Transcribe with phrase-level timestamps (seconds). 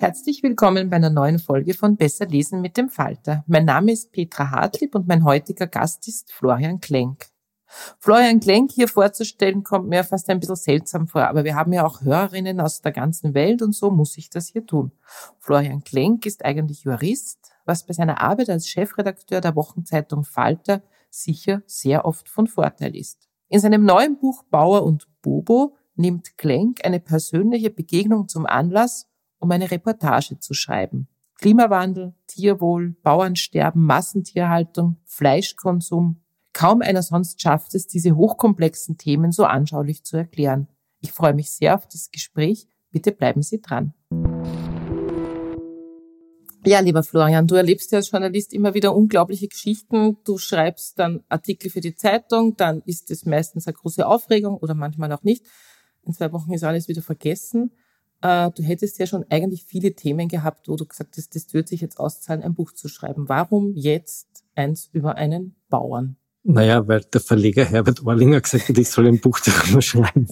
[0.00, 3.42] Herzlich willkommen bei einer neuen Folge von Besser lesen mit dem Falter.
[3.48, 7.26] Mein Name ist Petra Hartlieb und mein heutiger Gast ist Florian Klenk.
[7.98, 11.84] Florian Klenk hier vorzustellen, kommt mir fast ein bisschen seltsam vor, aber wir haben ja
[11.84, 14.92] auch Hörerinnen aus der ganzen Welt und so muss ich das hier tun.
[15.40, 21.62] Florian Klenk ist eigentlich Jurist, was bei seiner Arbeit als Chefredakteur der Wochenzeitung Falter sicher
[21.66, 23.28] sehr oft von Vorteil ist.
[23.48, 29.07] In seinem neuen Buch Bauer und Bobo nimmt Klenk eine persönliche Begegnung zum Anlass,
[29.38, 31.08] um eine Reportage zu schreiben.
[31.36, 36.20] Klimawandel, Tierwohl, Bauernsterben, Massentierhaltung, Fleischkonsum.
[36.52, 40.66] Kaum einer sonst schafft es, diese hochkomplexen Themen so anschaulich zu erklären.
[41.00, 42.66] Ich freue mich sehr auf das Gespräch.
[42.90, 43.94] Bitte bleiben Sie dran.
[46.66, 50.18] Ja, lieber Florian, du erlebst ja als Journalist immer wieder unglaubliche Geschichten.
[50.24, 54.74] Du schreibst dann Artikel für die Zeitung, dann ist es meistens eine große Aufregung oder
[54.74, 55.46] manchmal auch nicht.
[56.02, 57.70] In zwei Wochen ist alles wieder vergessen.
[58.22, 61.68] Äh, du hättest ja schon eigentlich viele Themen gehabt, wo du gesagt hast, das wird
[61.68, 63.28] sich jetzt auszahlen, ein Buch zu schreiben.
[63.28, 66.16] Warum jetzt eins über einen Bauern?
[66.44, 70.26] Naja, weil der Verleger Herbert Orlinger gesagt hat, ich soll ein Buch darüber schreiben.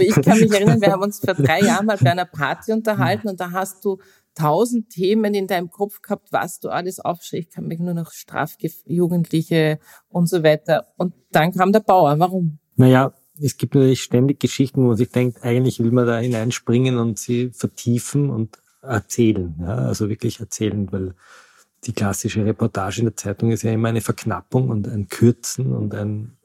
[0.00, 3.28] Ich kann mich erinnern, wir haben uns vor drei Jahren mal bei einer Party unterhalten
[3.28, 3.98] und da hast du
[4.34, 7.34] tausend Themen in deinem Kopf gehabt, was du alles aufschreibst.
[7.34, 9.78] Ich kann mich nur noch Strafjugendliche
[10.08, 10.88] und so weiter.
[10.96, 12.18] Und dann kam der Bauer.
[12.18, 12.58] Warum?
[12.76, 16.98] Naja, es gibt natürlich ständig Geschichten, wo man sich denkt, eigentlich will man da hineinspringen
[16.98, 19.54] und sie vertiefen und erzählen.
[19.60, 19.76] Ja?
[19.76, 21.14] Also wirklich erzählen, weil
[21.84, 25.94] die klassische Reportage in der Zeitung ist ja immer eine Verknappung und ein Kürzen und
[25.94, 26.36] ein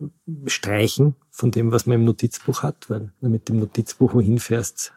[0.47, 4.93] Streichen von dem, was man im Notizbuch hat, weil du mit dem Notizbuch wohin fährst,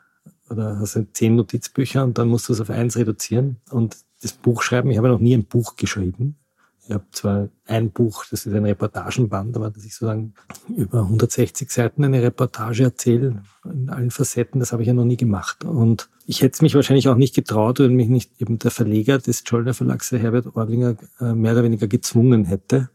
[0.49, 3.59] oder hast du zehn Notizbücher und dann musst du es auf eins reduzieren.
[3.71, 6.37] Und das Buch schreiben, ich habe noch nie ein Buch geschrieben.
[6.83, 10.35] Ich habe zwar ein Buch, das ist ein Reportagenband, aber dass ich sozusagen
[10.75, 15.17] über 160 Seiten eine Reportage erzähle, in allen Facetten, das habe ich ja noch nie
[15.17, 15.65] gemacht.
[15.65, 19.19] Und ich hätte es mich wahrscheinlich auch nicht getraut, wenn mich nicht eben der Verleger
[19.19, 22.91] des Schollner Verlags, Herbert Orlinger, äh, mehr oder weniger gezwungen hätte,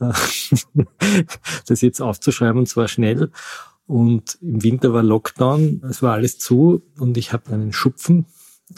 [0.00, 0.12] äh,
[1.66, 3.30] das jetzt aufzuschreiben und zwar schnell.
[3.86, 8.26] Und im Winter war Lockdown, es war alles zu und ich habe einen Schupfen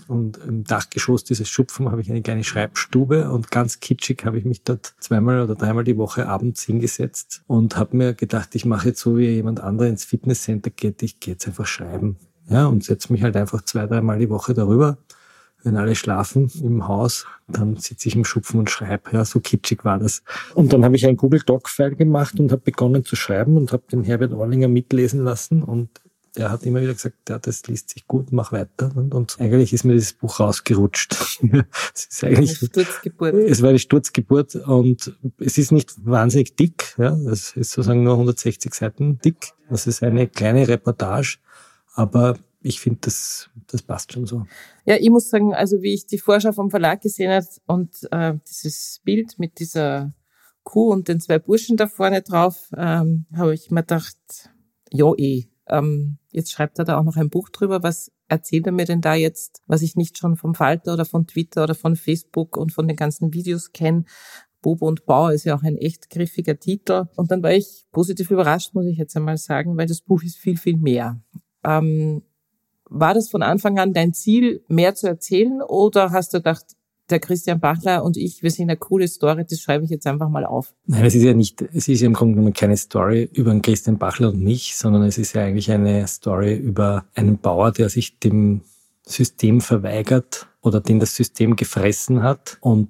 [0.09, 4.45] und im Dachgeschoss dieses Schupfen habe ich eine kleine Schreibstube und ganz kitschig habe ich
[4.45, 8.89] mich dort zweimal oder dreimal die Woche abends hingesetzt und habe mir gedacht, ich mache
[8.89, 12.17] jetzt so, wie jemand anderer ins Fitnesscenter geht, ich gehe jetzt einfach schreiben.
[12.49, 14.99] Ja, und setze mich halt einfach zwei, dreimal die Woche darüber.
[15.63, 19.13] Wenn alle schlafen im Haus, dann sitze ich im Schupfen und schreibe.
[19.13, 20.23] Ja, so kitschig war das.
[20.55, 23.85] Und dann habe ich ein Google Doc-File gemacht und habe begonnen zu schreiben und habe
[23.91, 25.89] den Herbert Orlinger mitlesen lassen und
[26.37, 28.91] der hat immer wieder gesagt, ja, das liest sich gut, mach weiter.
[28.97, 31.13] Und, und eigentlich ist mir dieses Buch rausgerutscht.
[31.95, 33.35] es ist eigentlich, eine Sturzgeburt.
[33.35, 36.95] Es war eine Sturzgeburt und es ist nicht wahnsinnig dick.
[36.99, 39.53] Ja, es ist sozusagen nur 160 Seiten dick.
[39.71, 41.39] Das ist eine kleine Reportage,
[41.95, 44.47] aber ich finde, das, das passt schon so.
[44.87, 48.35] Ja, ich muss sagen, also wie ich die Vorschau vom Verlag gesehen habe und äh,
[48.49, 50.15] dieses Bild mit dieser
[50.65, 54.17] Kuh und den zwei Burschen da vorne drauf, ähm, habe ich mir gedacht,
[54.91, 57.83] ja eh, ähm, jetzt schreibt er da auch noch ein Buch drüber.
[57.83, 61.27] Was erzählt er mir denn da jetzt, was ich nicht schon vom Falter oder von
[61.27, 64.05] Twitter oder von Facebook und von den ganzen Videos kenne?
[64.61, 67.05] Bobo und Bauer ist ja auch ein echt griffiger Titel.
[67.17, 70.39] Und dann war ich positiv überrascht, muss ich jetzt einmal sagen, weil das Buch ist
[70.39, 71.21] viel, viel mehr.
[71.63, 72.23] Ähm,
[72.87, 76.65] war das von Anfang an dein Ziel, mehr zu erzählen oder hast du gedacht,
[77.11, 80.29] der Christian Bachler und ich, wir sind eine coole Story, das schreibe ich jetzt einfach
[80.29, 80.75] mal auf.
[80.87, 83.63] Nein, es ist ja nicht, es ist ja im Grunde genommen keine Story über einen
[83.63, 87.89] Christian Bachler und mich, sondern es ist ja eigentlich eine Story über einen Bauer, der
[87.89, 88.63] sich dem
[89.07, 92.89] System verweigert oder den das System gefressen hat und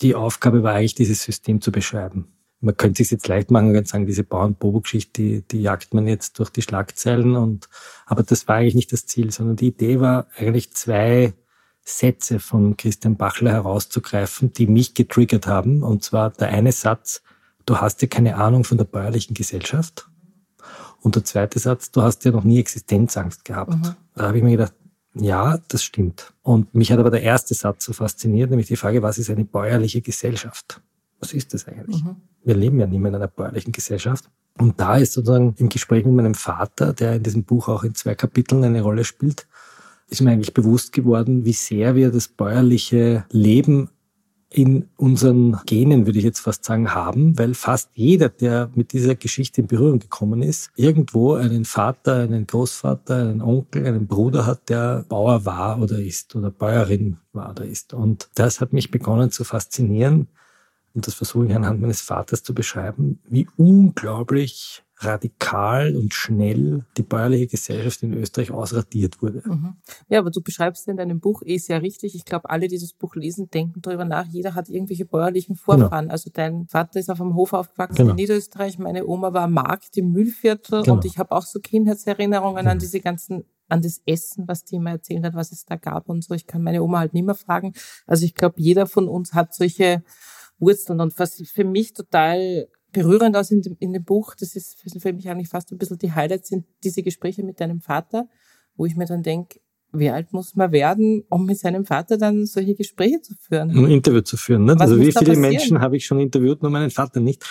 [0.00, 2.28] die Aufgabe war eigentlich, dieses System zu beschreiben.
[2.62, 6.38] Man könnte es jetzt leicht machen und sagen, diese Bauern-Bobo-Geschichte, die, die jagt man jetzt
[6.38, 7.68] durch die Schlagzeilen und,
[8.06, 11.34] aber das war eigentlich nicht das Ziel, sondern die Idee war eigentlich zwei
[11.82, 15.82] Sätze von Christian Bachler herauszugreifen, die mich getriggert haben.
[15.82, 17.22] Und zwar der eine Satz,
[17.66, 20.08] du hast ja keine Ahnung von der bäuerlichen Gesellschaft.
[21.00, 23.74] Und der zweite Satz, du hast ja noch nie Existenzangst gehabt.
[23.74, 23.94] Mhm.
[24.14, 24.74] Da habe ich mir gedacht,
[25.14, 26.32] ja, das stimmt.
[26.42, 29.44] Und mich hat aber der erste Satz so fasziniert, nämlich die Frage, was ist eine
[29.44, 30.80] bäuerliche Gesellschaft?
[31.18, 32.04] Was ist das eigentlich?
[32.04, 32.16] Mhm.
[32.44, 34.30] Wir leben ja nicht mehr in einer bäuerlichen Gesellschaft.
[34.58, 37.94] Und da ist sozusagen im Gespräch mit meinem Vater, der in diesem Buch auch in
[37.94, 39.46] zwei Kapiteln eine Rolle spielt,
[40.10, 43.88] ist mir eigentlich bewusst geworden, wie sehr wir das bäuerliche Leben
[44.52, 49.14] in unseren Genen, würde ich jetzt fast sagen, haben, weil fast jeder, der mit dieser
[49.14, 54.68] Geschichte in Berührung gekommen ist, irgendwo einen Vater, einen Großvater, einen Onkel, einen Bruder hat,
[54.68, 57.94] der Bauer war oder ist oder Bäuerin war oder ist.
[57.94, 60.26] Und das hat mich begonnen zu faszinieren.
[60.94, 67.02] Und das versuche ich anhand meines Vaters zu beschreiben, wie unglaublich radikal und schnell die
[67.02, 69.42] bäuerliche Gesellschaft in Österreich ausradiert wurde.
[69.44, 69.76] Mhm.
[70.08, 72.14] Ja, aber du beschreibst in deinem Buch eh sehr richtig.
[72.14, 74.26] Ich glaube, alle, die das Buch lesen, denken darüber nach.
[74.26, 76.06] Jeder hat irgendwelche bäuerlichen Vorfahren.
[76.06, 76.12] Genau.
[76.12, 78.10] Also dein Vater ist auf einem Hof aufgewachsen genau.
[78.10, 78.78] in Niederösterreich.
[78.78, 80.96] Meine Oma war Markt im Mühlviertel genau.
[80.96, 84.90] und ich habe auch so Kindheitserinnerungen an diese ganzen an das Essen, was die immer
[84.90, 86.34] erzählt hat, was es da gab und so.
[86.34, 87.72] Ich kann meine Oma halt nicht mehr fragen.
[88.04, 90.02] Also ich glaube, jeder von uns hat solche
[90.58, 94.78] Wurzeln und was für mich total berührend aus in dem, in dem Buch, das ist
[94.80, 98.28] für mich eigentlich fast ein bisschen die Highlights, sind diese Gespräche mit deinem Vater,
[98.76, 99.60] wo ich mir dann denke,
[99.92, 103.76] wie alt muss man werden, um mit seinem Vater dann solche Gespräche zu führen?
[103.76, 104.64] Um ein Interview zu führen.
[104.64, 104.76] Ne?
[104.78, 107.44] also wie viele Menschen habe ich schon interviewt, nur meinen Vater nicht.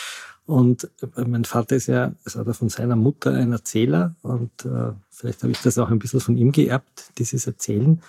[0.46, 4.50] Und äh, mein Vater ist ja, das hat er von seiner Mutter ein Erzähler und
[4.66, 8.02] äh, vielleicht habe ich das auch ein bisschen von ihm geerbt, dieses Erzählen.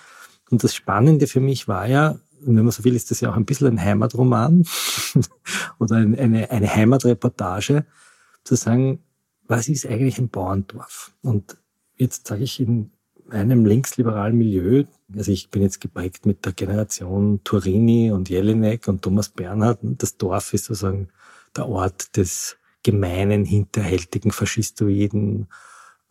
[0.50, 3.30] Und das Spannende für mich war ja, und wenn man so will, ist das ja
[3.30, 4.64] auch ein bisschen ein Heimatroman
[5.78, 7.84] oder eine, eine Heimatreportage,
[8.44, 9.00] zu sagen,
[9.46, 11.12] was ist eigentlich ein Bauerndorf?
[11.22, 11.58] Und
[11.96, 12.92] jetzt sage ich in
[13.26, 14.84] meinem linksliberalen Milieu,
[15.14, 20.16] also ich bin jetzt geprägt mit der Generation Turini und Jelinek und Thomas Bernhard, das
[20.16, 21.08] Dorf ist sozusagen
[21.56, 25.48] der Ort des gemeinen, hinterhältigen, faschistoiden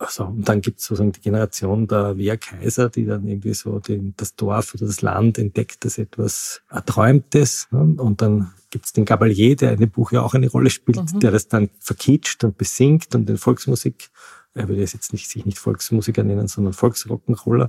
[0.00, 4.14] also, und dann gibt es sozusagen die Generation der Wehrkaiser, die dann irgendwie so den,
[4.16, 7.68] das Dorf oder das Land entdeckt als etwas Erträumtes.
[7.70, 7.96] Ne?
[7.98, 11.12] Und dann gibt es den Gabalier, der in dem Buch ja auch eine Rolle spielt,
[11.12, 11.20] mhm.
[11.20, 14.08] der das dann verkitscht und besingt und den Volksmusik,
[14.54, 17.68] er würde es jetzt nicht, sich nicht Volksmusiker nennen, sondern Volksrock'n'Roller.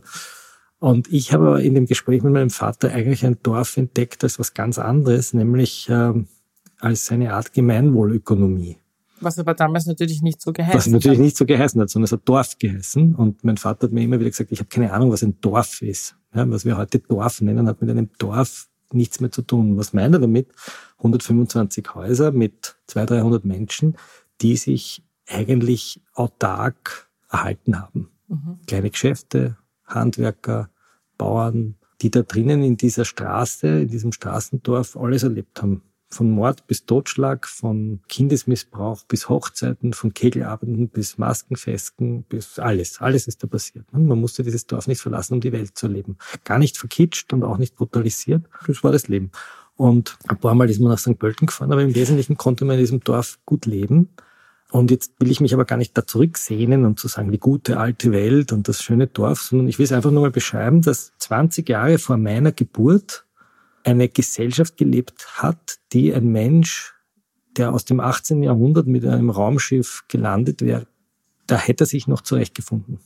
[0.79, 4.53] Und ich habe in dem Gespräch mit meinem Vater eigentlich ein Dorf entdeckt als was
[4.53, 6.13] ganz anderes, nämlich äh,
[6.79, 8.77] als eine Art Gemeinwohlökonomie.
[9.21, 10.77] Was aber damals natürlich nicht so geheißen hat.
[10.77, 13.15] Was natürlich nicht so geheißen hat, sondern es hat Dorf geheißen.
[13.15, 15.81] Und mein Vater hat mir immer wieder gesagt, ich habe keine Ahnung, was ein Dorf
[15.81, 16.15] ist.
[16.33, 19.77] Ja, was wir heute Dorf nennen, hat mit einem Dorf nichts mehr zu tun.
[19.77, 20.49] Was meint er damit?
[20.97, 23.95] 125 Häuser mit 200, 300 Menschen,
[24.41, 28.09] die sich eigentlich autark erhalten haben.
[28.27, 28.59] Mhm.
[28.67, 30.69] Kleine Geschäfte, Handwerker,
[31.17, 36.67] Bauern, die da drinnen in dieser Straße, in diesem Straßendorf alles erlebt haben von Mord
[36.67, 42.99] bis Totschlag, von Kindesmissbrauch bis Hochzeiten, von Kegelabenden bis Maskenfesten, bis alles.
[42.99, 43.85] Alles ist da passiert.
[43.91, 46.17] Man musste dieses Dorf nicht verlassen, um die Welt zu erleben.
[46.43, 48.45] Gar nicht verkitscht und auch nicht brutalisiert.
[48.67, 49.31] Das war das Leben.
[49.75, 51.17] Und ein paar Mal ist man nach St.
[51.17, 54.09] Pölten gefahren, aber im Wesentlichen konnte man in diesem Dorf gut leben.
[54.71, 57.77] Und jetzt will ich mich aber gar nicht da zurücksehnen und zu sagen, die gute
[57.77, 61.11] alte Welt und das schöne Dorf, sondern ich will es einfach nur mal beschreiben, dass
[61.17, 63.25] 20 Jahre vor meiner Geburt
[63.83, 66.93] eine Gesellschaft gelebt hat, die ein Mensch,
[67.57, 68.43] der aus dem 18.
[68.43, 70.87] Jahrhundert mit einem Raumschiff gelandet wäre,
[71.47, 72.99] da hätte er sich noch zurechtgefunden,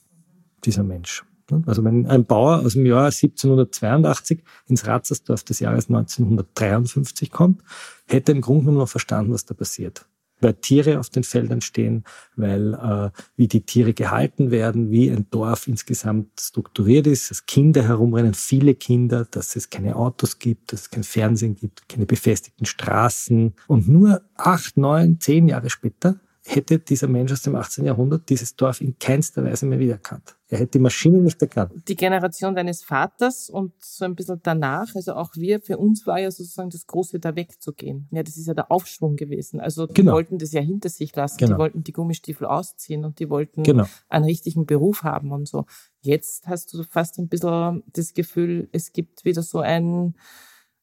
[0.63, 1.23] dieser Mensch.
[1.65, 7.61] Also wenn ein Bauer aus dem Jahr 1782 ins Ratzersdorf des Jahres 1953 kommt,
[8.07, 10.07] hätte er im Grunde genommen noch verstanden, was da passiert
[10.41, 12.03] weil Tiere auf den Feldern stehen,
[12.35, 17.83] weil äh, wie die Tiere gehalten werden, wie ein Dorf insgesamt strukturiert ist, dass Kinder
[17.83, 22.65] herumrennen, viele Kinder, dass es keine Autos gibt, dass es kein Fernsehen gibt, keine befestigten
[22.65, 23.53] Straßen.
[23.67, 27.85] Und nur acht, neun, zehn Jahre später hätte dieser Mensch aus dem 18.
[27.85, 30.35] Jahrhundert dieses Dorf in keinster Weise mehr wiedererkannt.
[30.47, 31.71] Er hätte die Maschine nicht erkannt.
[31.87, 36.19] Die Generation deines Vaters und so ein bisschen danach, also auch wir, für uns war
[36.19, 38.07] ja sozusagen das Große, da wegzugehen.
[38.11, 39.59] Ja, das ist ja der Aufschwung gewesen.
[39.59, 40.13] Also die genau.
[40.13, 41.37] wollten das ja hinter sich lassen.
[41.37, 41.53] Genau.
[41.53, 43.85] Die wollten die Gummistiefel ausziehen und die wollten genau.
[44.07, 45.65] einen richtigen Beruf haben und so.
[46.01, 50.13] Jetzt hast du fast ein bisschen das Gefühl, es gibt wieder so ein,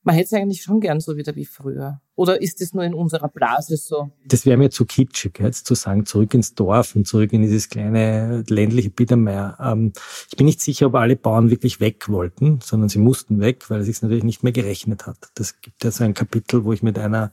[0.05, 2.01] man hätte es eigentlich schon gern so wieder wie früher.
[2.15, 4.11] Oder ist es nur in unserer Blase so?
[4.27, 7.69] Das wäre mir zu kitschig, jetzt zu sagen, zurück ins Dorf und zurück in dieses
[7.69, 9.57] kleine ländliche Biedermeier.
[9.61, 9.93] Ähm,
[10.29, 13.81] ich bin nicht sicher, ob alle Bauern wirklich weg wollten, sondern sie mussten weg, weil
[13.81, 15.31] es sich natürlich nicht mehr gerechnet hat.
[15.35, 17.33] Das gibt ja so ein Kapitel, wo ich mit einer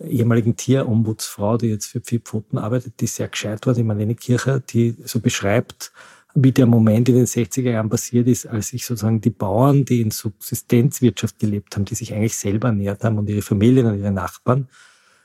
[0.00, 4.96] ehemaligen Tierombudsfrau, die jetzt für Pfipfoten arbeitet, die sehr gescheit war, die Marlene Kircher, die
[5.04, 5.92] so beschreibt,
[6.34, 10.00] wie der Moment in den 60er Jahren passiert ist, als sich sozusagen die Bauern, die
[10.00, 14.10] in Subsistenzwirtschaft gelebt haben, die sich eigentlich selber ernährt haben und ihre Familien und ihre
[14.10, 14.68] Nachbarn,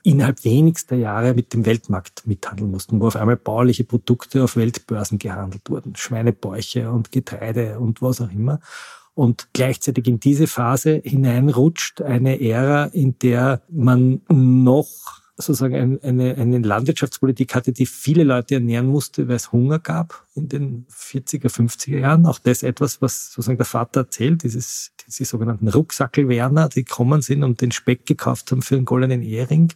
[0.03, 5.17] innerhalb wenigster Jahre mit dem Weltmarkt mithandeln mussten, wo auf einmal bauliche Produkte auf Weltbörsen
[5.19, 8.59] gehandelt wurden, Schweinebäuche und Getreide und was auch immer.
[9.15, 16.59] Und gleichzeitig in diese Phase hineinrutscht eine Ära, in der man noch sozusagen eine, eine
[16.59, 21.99] Landwirtschaftspolitik hatte, die viele Leute ernähren musste, weil es Hunger gab in den 40er, 50er
[21.99, 22.25] Jahren.
[22.25, 27.43] Auch das etwas, was sozusagen der Vater erzählt, dieses, diese sogenannten Rucksackelwerner, die kommen sind
[27.43, 29.71] und den Speck gekauft haben für einen goldenen Ehering.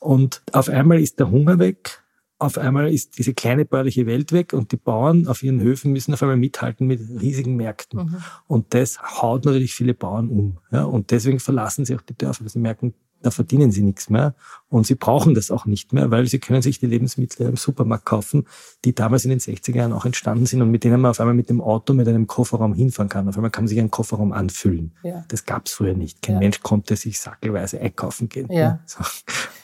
[0.00, 2.00] Und auf einmal ist der Hunger weg.
[2.38, 6.12] Auf einmal ist diese kleine bäuerliche Welt weg und die Bauern auf ihren Höfen müssen
[6.12, 8.00] auf einmal mithalten mit riesigen Märkten.
[8.00, 8.16] Mhm.
[8.48, 10.58] Und das haut natürlich viele Bauern um.
[10.72, 10.82] Ja?
[10.84, 14.34] Und deswegen verlassen sie auch die Dörfer, weil sie merken, da verdienen sie nichts mehr
[14.68, 18.04] und sie brauchen das auch nicht mehr, weil sie können sich die Lebensmittel im Supermarkt
[18.04, 18.46] kaufen,
[18.84, 21.34] die damals in den 60er Jahren auch entstanden sind und mit denen man auf einmal
[21.34, 23.26] mit dem Auto mit einem Kofferraum hinfahren kann.
[23.28, 24.94] Auf einmal kann man sich einen Kofferraum anfüllen.
[25.02, 25.24] Ja.
[25.28, 26.20] Das gab es früher nicht.
[26.20, 26.40] Kein ja.
[26.40, 28.50] Mensch konnte sich sackelweise einkaufen gehen.
[28.50, 28.80] Ja.
[28.86, 29.02] So.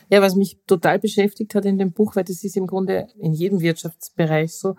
[0.09, 3.33] ja, was mich total beschäftigt hat in dem Buch, weil das ist im Grunde in
[3.33, 4.75] jedem Wirtschaftsbereich so,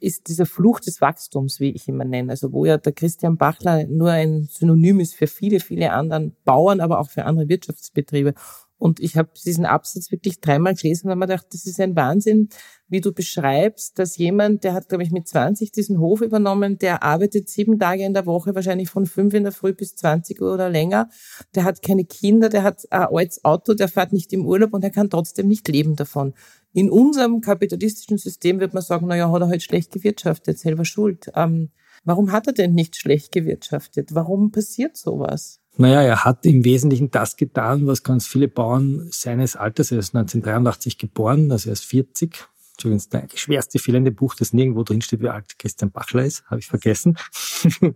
[0.00, 2.32] ist dieser Fluch des Wachstums, wie ich immer nenne.
[2.32, 6.80] Also wo ja der Christian Bachler nur ein Synonym ist für viele, viele anderen Bauern,
[6.80, 8.34] aber auch für andere Wirtschaftsbetriebe.
[8.80, 11.94] Und ich habe diesen Absatz wirklich dreimal gelesen und habe mir gedacht, das ist ein
[11.96, 12.48] Wahnsinn,
[12.88, 17.02] wie du beschreibst, dass jemand, der hat, glaube ich, mit 20 diesen Hof übernommen, der
[17.02, 20.54] arbeitet sieben Tage in der Woche, wahrscheinlich von fünf in der Früh bis 20 Uhr
[20.54, 21.10] oder länger.
[21.54, 24.82] Der hat keine Kinder, der hat ein altes Auto, der fährt nicht im Urlaub und
[24.82, 26.32] er kann trotzdem nicht leben davon.
[26.72, 30.86] In unserem kapitalistischen System wird man sagen, na ja, hat er halt schlecht gewirtschaftet, selber
[30.86, 31.30] schuld.
[31.34, 31.68] Ähm,
[32.04, 34.14] warum hat er denn nicht schlecht gewirtschaftet?
[34.14, 35.59] Warum passiert sowas?
[35.76, 40.14] Naja, er hat im Wesentlichen das getan, was ganz viele Bauern seines Alters, er ist
[40.14, 42.48] 1983 geboren, also er ist 40,
[42.84, 46.66] übrigens der schwerste dem Buch, dass nirgendwo drinsteht, wie alt Christian Bachler ist, habe ich
[46.66, 47.16] vergessen.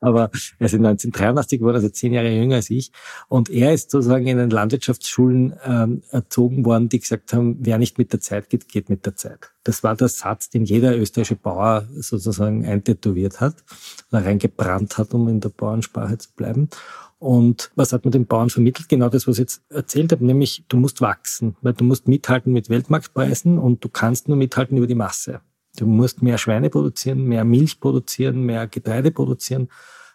[0.00, 2.90] Aber er ist in 1983 geworden, also zehn Jahre jünger als ich.
[3.28, 7.98] Und er ist sozusagen in den Landwirtschaftsschulen ähm, erzogen worden, die gesagt haben, wer nicht
[7.98, 9.53] mit der Zeit geht, geht mit der Zeit.
[9.64, 13.56] Das war der Satz, den jeder österreichische Bauer sozusagen eintätowiert hat
[14.12, 16.68] oder reingebrannt hat, um in der Bauernsprache zu bleiben.
[17.18, 18.88] Und was hat man den Bauern vermittelt?
[18.90, 22.52] Genau das, was ich jetzt erzählt habe, nämlich du musst wachsen, weil du musst mithalten
[22.52, 25.40] mit Weltmarktpreisen und du kannst nur mithalten über die Masse.
[25.76, 29.68] Du musst mehr Schweine produzieren, mehr Milch produzieren, mehr Getreide produzieren.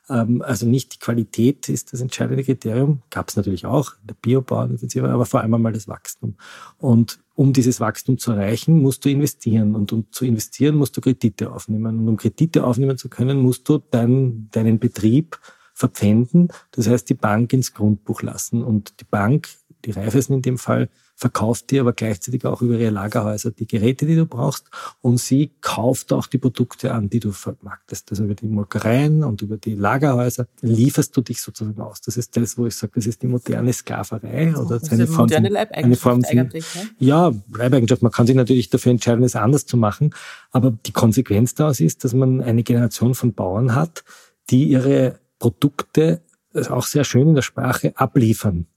[0.10, 4.78] Ähm, also nicht die Qualität ist das entscheidende Kriterium, gab es natürlich auch, der Biobauern,
[5.06, 6.36] aber vor allem einmal das Wachstum.
[6.78, 9.74] Und um dieses Wachstum zu erreichen, musst du investieren.
[9.74, 12.00] Und um zu investieren, musst du Kredite aufnehmen.
[12.00, 15.40] Und um Kredite aufnehmen zu können, musst du dein, deinen Betrieb
[15.74, 18.62] verpfänden, das heißt die Bank ins Grundbuch lassen.
[18.62, 19.48] Und die Bank,
[19.86, 24.06] die Raiffeisen in dem Fall, verkauft dir aber gleichzeitig auch über ihre Lagerhäuser die Geräte,
[24.06, 24.68] die du brauchst
[25.02, 28.10] und sie kauft auch die Produkte an, die du vermarktest.
[28.12, 32.00] Also über die Molkereien und über die Lagerhäuser lieferst du dich sozusagen aus.
[32.00, 35.28] Das ist das, wo ich sage, das ist die moderne Sklaverei oder das eine, Form,
[35.28, 36.66] moderne eine Form eigentlich.
[36.76, 36.90] Ne?
[37.00, 38.02] Ja, Leibeigenschaft.
[38.02, 40.16] Man kann sich natürlich dafür entscheiden, es anders zu machen,
[40.52, 44.06] aber die Konsequenz daraus ist, dass man eine Generation von Bauern hat,
[44.50, 46.22] die ihre Produkte,
[46.70, 48.68] auch sehr schön in der Sprache, abliefern.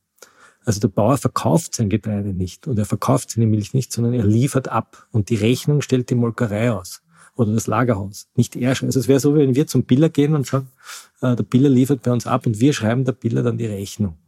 [0.64, 4.24] Also der Bauer verkauft sein Getreide nicht und er verkauft seine Milch nicht, sondern er
[4.24, 7.02] liefert ab und die Rechnung stellt die Molkerei aus
[7.34, 8.70] oder das Lagerhaus, nicht er.
[8.70, 10.68] Also es wäre so, wenn wir zum Biller gehen und sagen,
[11.20, 14.18] äh, der Biller liefert bei uns ab und wir schreiben der Biller dann die Rechnung.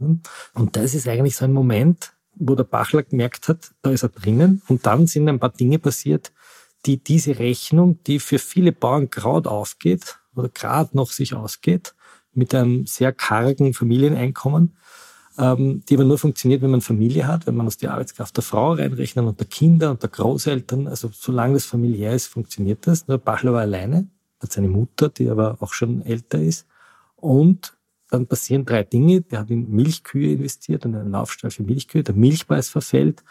[0.54, 4.08] Und das ist eigentlich so ein Moment, wo der Bachler gemerkt hat, da ist er
[4.08, 6.32] drinnen und dann sind ein paar Dinge passiert,
[6.86, 11.94] die diese Rechnung, die für viele Bauern gerade aufgeht oder gerade noch sich ausgeht,
[12.32, 14.76] mit einem sehr kargen Familieneinkommen,
[15.38, 18.44] ähm, die aber nur funktioniert, wenn man Familie hat, wenn man aus die Arbeitskraft der
[18.44, 20.86] Frau reinrechnen und der Kinder und der Großeltern.
[20.86, 23.08] Also solange das familiär ist, funktioniert das.
[23.08, 24.08] Nur Bachler war alleine,
[24.40, 26.66] hat seine Mutter, die aber auch schon älter ist.
[27.16, 27.76] Und
[28.10, 29.22] dann passieren drei Dinge.
[29.22, 32.04] Der hat in Milchkühe investiert, in einen Laufstall für Milchkühe.
[32.04, 33.24] Der Milchpreis verfällt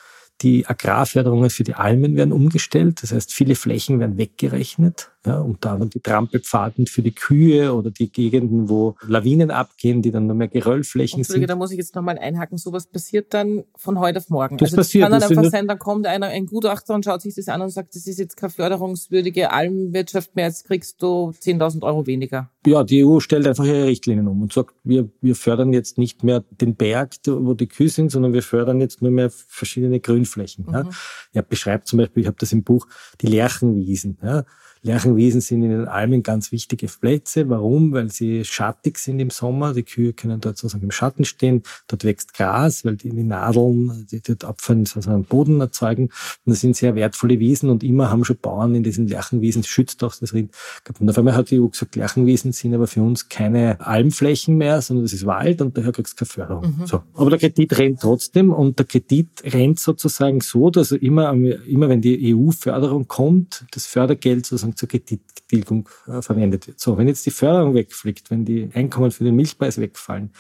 [0.44, 3.02] Die Agrarförderungen für die Almen werden umgestellt.
[3.02, 5.10] Das heißt, viele Flächen werden weggerechnet.
[5.26, 10.12] Ja, und da die Trampelpfaden für die Kühe oder die Gegenden, wo Lawinen abgehen, die
[10.12, 11.50] dann nur mehr Geröllflächen sind.
[11.50, 12.58] Da muss ich jetzt nochmal einhaken.
[12.58, 14.58] Sowas passiert dann von heute auf morgen.
[14.58, 15.04] Das also passiert.
[15.04, 17.70] kann dann einfach sein, dann kommt einer, ein Gutachter und schaut sich das an und
[17.70, 22.50] sagt, das ist jetzt keine förderungswürdige Almwirtschaft mehr, jetzt kriegst du 10.000 Euro weniger.
[22.66, 26.24] Ja, die EU stellt einfach ihre Richtlinien um und sagt, wir, wir fördern jetzt nicht
[26.24, 30.33] mehr den Berg, wo die Kühe sind, sondern wir fördern jetzt nur mehr verschiedene Grünflächen.
[30.38, 30.74] Mhm.
[30.74, 30.90] Ja.
[31.34, 32.88] Er beschreibt zum Beispiel, ich habe das im Buch,
[33.22, 34.18] die Lärchenwiesen.
[34.22, 34.46] Ja.
[34.84, 37.50] Lärchenwiesen sind in den Almen ganz wichtige Plätze.
[37.50, 37.94] Warum?
[37.94, 39.74] Weil sie schattig sind im Sommer.
[39.74, 41.64] Die Kühe können dort sozusagen im Schatten stehen.
[41.88, 46.10] Dort wächst Gras, weil die, die Nadeln, die dort abfallen, sozusagen Boden erzeugen.
[46.46, 50.04] Und das sind sehr wertvolle Wiesen und immer haben schon Bauern in diesen Lärchenwiesen, schützt
[50.04, 50.52] auch das Rind.
[51.00, 54.82] Und auf einmal hat die EU gesagt, Lärchenwiesen sind aber für uns keine Almflächen mehr,
[54.82, 56.76] sondern das ist Wald und daher kriegst du keine Förderung.
[56.80, 56.88] Mhm.
[56.88, 57.04] So.
[57.14, 62.02] Aber der Kredit rennt trotzdem und der Kredit rennt sozusagen so, dass immer, immer wenn
[62.02, 66.80] die EU-Förderung kommt, das Fördergeld sozusagen zur Kredittilgung äh, verwendet wird.
[66.80, 70.32] So, wenn jetzt die Förderung wegfliegt, wenn die Einkommen für den Milchpreis wegfallen,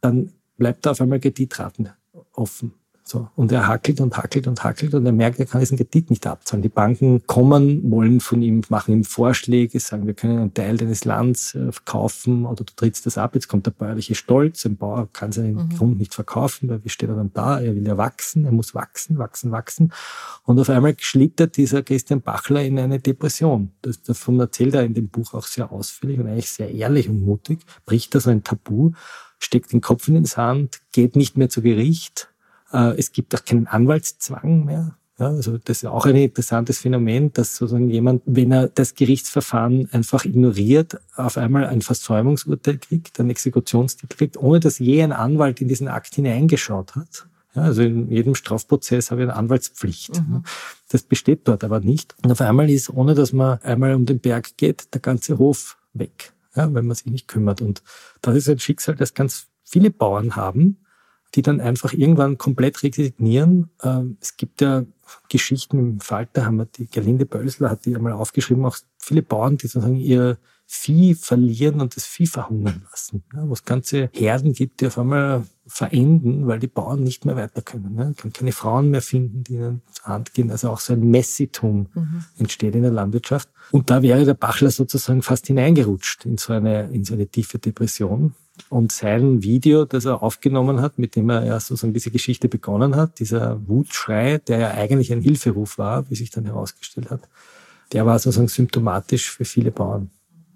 [0.00, 1.90] dann bleibt da auf einmal Kreditraten
[2.32, 2.74] offen.
[3.04, 3.28] So.
[3.34, 6.26] Und er hackelt und hackelt und hackelt und er merkt, er kann diesen Kredit nicht
[6.26, 6.62] abzahlen.
[6.62, 11.04] Die Banken kommen, wollen von ihm, machen ihm Vorschläge, sagen, wir können einen Teil deines
[11.04, 13.34] Landes äh, verkaufen oder du trittst das ab.
[13.34, 14.64] Jetzt kommt der bäuerliche Stolz.
[14.64, 15.76] Ein Bauer kann seinen mhm.
[15.76, 17.60] Grund nicht verkaufen, weil wie steht er dann da?
[17.60, 19.92] Er will ja wachsen, er muss wachsen, wachsen, wachsen.
[20.44, 23.72] Und auf einmal schlittert dieser Christian Bachler in eine Depression.
[23.82, 27.24] Das, davon erzählt er in dem Buch auch sehr ausführlich und eigentlich sehr ehrlich und
[27.24, 28.92] mutig, bricht da so ein Tabu,
[29.38, 32.31] steckt den Kopf in den Sand, geht nicht mehr zu Gericht,
[32.72, 34.96] es gibt auch keinen Anwaltszwang mehr.
[35.18, 39.88] Ja, also das ist auch ein interessantes Phänomen, dass sozusagen jemand, wenn er das Gerichtsverfahren
[39.92, 45.60] einfach ignoriert, auf einmal ein Versäumungsurteil kriegt, ein Exekutionstitel kriegt, ohne dass je ein Anwalt
[45.60, 47.26] in diesen Akt hineingeschaut hat.
[47.54, 50.20] Ja, also in jedem Strafprozess habe ich eine Anwaltspflicht.
[50.20, 50.44] Mhm.
[50.88, 52.16] Das besteht dort aber nicht.
[52.24, 55.76] Und auf einmal ist, ohne dass man einmal um den Berg geht, der ganze Hof
[55.92, 57.60] weg, ja, wenn man sich nicht kümmert.
[57.60, 57.82] Und
[58.22, 60.78] das ist ein Schicksal, das ganz viele Bauern haben,
[61.34, 63.70] die dann einfach irgendwann komplett resignieren.
[63.82, 64.84] Ähm, es gibt ja
[65.28, 69.56] Geschichten im Falter, haben wir die Gerlinde Bölsler hat die einmal aufgeschrieben, auch viele Bauern,
[69.56, 70.38] die sozusagen ihr
[70.74, 73.22] Vieh verlieren und das Vieh verhungern lassen.
[73.34, 77.36] Ja, wo es ganze Herden gibt, die auf einmal verenden, weil die Bauern nicht mehr
[77.36, 77.94] weiter können.
[77.94, 78.14] Ne?
[78.16, 80.50] Kann keine Frauen mehr finden, die ihnen zur Hand gehen.
[80.50, 82.24] Also auch so ein Messitum mhm.
[82.38, 83.50] entsteht in der Landwirtschaft.
[83.70, 87.58] Und da wäre der Bachler sozusagen fast hineingerutscht in so eine, in so eine tiefe
[87.58, 88.34] Depression.
[88.70, 92.96] Und sein Video, das er aufgenommen hat, mit dem er ja sozusagen diese Geschichte begonnen
[92.96, 97.28] hat, dieser Wutschrei, der ja eigentlich ein Hilferuf war, wie sich dann herausgestellt hat,
[97.92, 100.10] der war sozusagen symptomatisch für viele Bauern.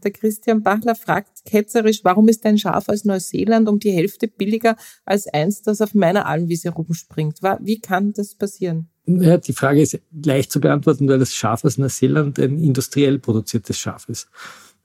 [0.07, 4.77] Der Christian Bachler fragt ketzerisch, warum ist ein Schaf aus Neuseeland um die Hälfte billiger
[5.05, 7.43] als eins, das auf meiner Almwiese rumspringt?
[7.43, 8.89] Wie kann das passieren?
[9.07, 13.81] Ja, die Frage ist leicht zu beantworten, weil das Schaf aus Neuseeland ein industriell produziertes
[13.81, 14.29] Schaf ist.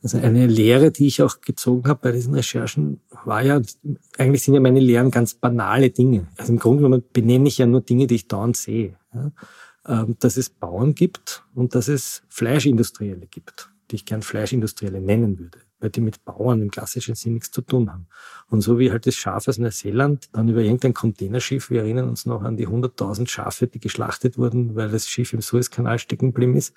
[0.02, 3.62] Also eine Lehre, die ich auch gezogen habe bei diesen Recherchen, war ja,
[4.18, 6.30] eigentlich sind ja meine Lehren ganz banale Dinge.
[6.36, 8.98] Also im Grunde genommen benenne ich ja nur Dinge, die ich dauernd sehe.
[9.14, 9.32] Ja,
[9.88, 15.38] ähm, dass es Bauern gibt und dass es Fleischindustrielle gibt, die ich gern Fleischindustrielle nennen
[15.38, 18.08] würde, weil die mit Bauern im klassischen Sinn nichts zu tun haben.
[18.50, 22.26] Und so wie halt das Schaf aus Neuseeland dann über irgendein Containerschiff, wir erinnern uns
[22.26, 26.56] noch an die 100.000 Schafe, die geschlachtet wurden, weil das Schiff im Suezkanal stecken geblieben
[26.56, 26.74] ist,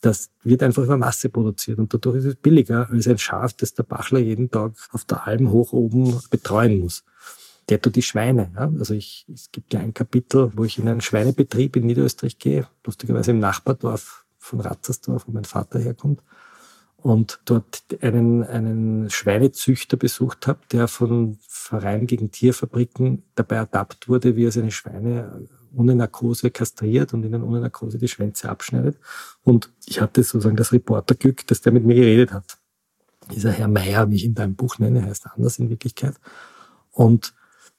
[0.00, 3.74] das wird einfach über Masse produziert und dadurch ist es billiger als ein Schaf, das
[3.74, 7.04] der Bachler jeden Tag auf der Alm hoch oben betreuen muss.
[7.68, 8.52] Der tut die Schweine.
[8.54, 8.70] Ja?
[8.78, 12.68] Also ich, es gibt ja ein Kapitel, wo ich in einen Schweinebetrieb in Niederösterreich gehe,
[12.84, 16.22] lustigerweise im Nachbardorf von Ratzersdorf, wo mein Vater herkommt
[17.06, 24.34] und dort einen, einen Schweinezüchter besucht habe, der von Verein gegen Tierfabriken dabei ertappt wurde,
[24.34, 28.98] wie er seine Schweine ohne Narkose kastriert und ihnen ohne Narkose die Schwänze abschneidet.
[29.44, 32.58] Und ich hatte sozusagen das Reporterglück, dass der mit mir geredet hat.
[33.32, 36.16] Dieser Herr Meier, wie ich in deinem Buch nenne, heißt anders in Wirklichkeit.
[36.90, 37.34] Und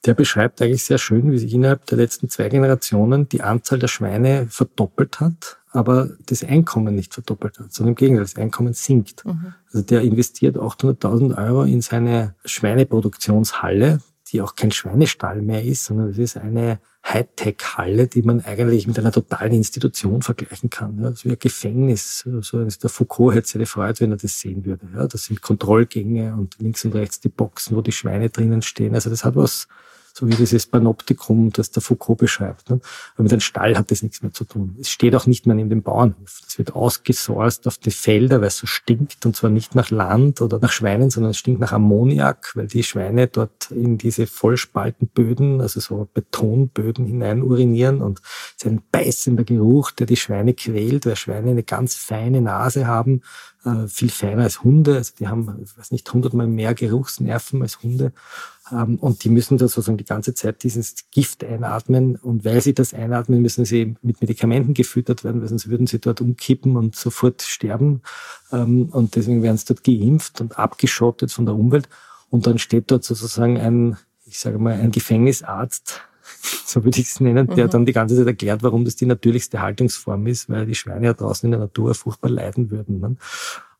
[0.06, 3.88] der beschreibt eigentlich sehr schön, wie sich innerhalb der letzten zwei Generationen die Anzahl der
[3.88, 9.24] Schweine verdoppelt hat, aber das Einkommen nicht verdoppelt hat, sondern im Gegenteil, das Einkommen sinkt.
[9.24, 9.54] Mhm.
[9.66, 16.10] Also der investiert 800.000 Euro in seine Schweineproduktionshalle, die auch kein Schweinestall mehr ist, sondern
[16.10, 21.02] es ist eine Hightech-Halle, die man eigentlich mit einer totalen Institution vergleichen kann.
[21.02, 22.26] Ja, so wie ein Gefängnis.
[22.40, 24.86] So ist der Foucault hätte sich gefreut, wenn er das sehen würde.
[24.94, 28.94] Ja, das sind Kontrollgänge und links und rechts die Boxen, wo die Schweine drinnen stehen.
[28.94, 29.68] Also das hat was
[30.18, 32.70] So wie dieses Panoptikum, das der Foucault beschreibt.
[32.70, 32.80] Ne?
[33.14, 34.74] Aber mit einem Stall hat das nichts mehr zu tun.
[34.80, 36.40] Es steht auch nicht mehr neben dem Bauernhof.
[36.44, 40.40] Das wird ausgesourced auf die Felder, weil es so stinkt und zwar nicht nach Land
[40.40, 45.60] oder nach Schweinen, sondern es stinkt nach Ammoniak, weil die Schweine dort in diese Vollspaltenböden,
[45.60, 48.20] also so Betonböden hinein urinieren und
[48.56, 52.88] es ist ein beißender Geruch, der die Schweine quält, weil Schweine eine ganz feine Nase
[52.88, 53.22] haben,
[53.68, 54.96] äh, viel feiner als Hunde.
[54.96, 58.12] Also die haben, ich weiß nicht, hundertmal mehr Geruchsnerven als Hunde.
[58.72, 62.16] Ähm, und die müssen da sozusagen die ganze Zeit dieses Gift einatmen.
[62.16, 65.98] Und weil sie das einatmen, müssen sie mit Medikamenten gefüttert werden, weil sonst würden sie
[65.98, 68.02] dort umkippen und sofort sterben.
[68.52, 71.88] Ähm, und deswegen werden sie dort geimpft und abgeschottet von der Umwelt.
[72.30, 76.02] Und dann steht dort sozusagen ein, ich sage mal, ein Gefängnisarzt,
[76.66, 77.70] so würde ich es nennen, der mhm.
[77.70, 81.14] dann die ganze Zeit erklärt, warum das die natürlichste Haltungsform ist, weil die Schweine ja
[81.14, 83.00] draußen in der Natur furchtbar leiden würden.
[83.00, 83.16] Ne?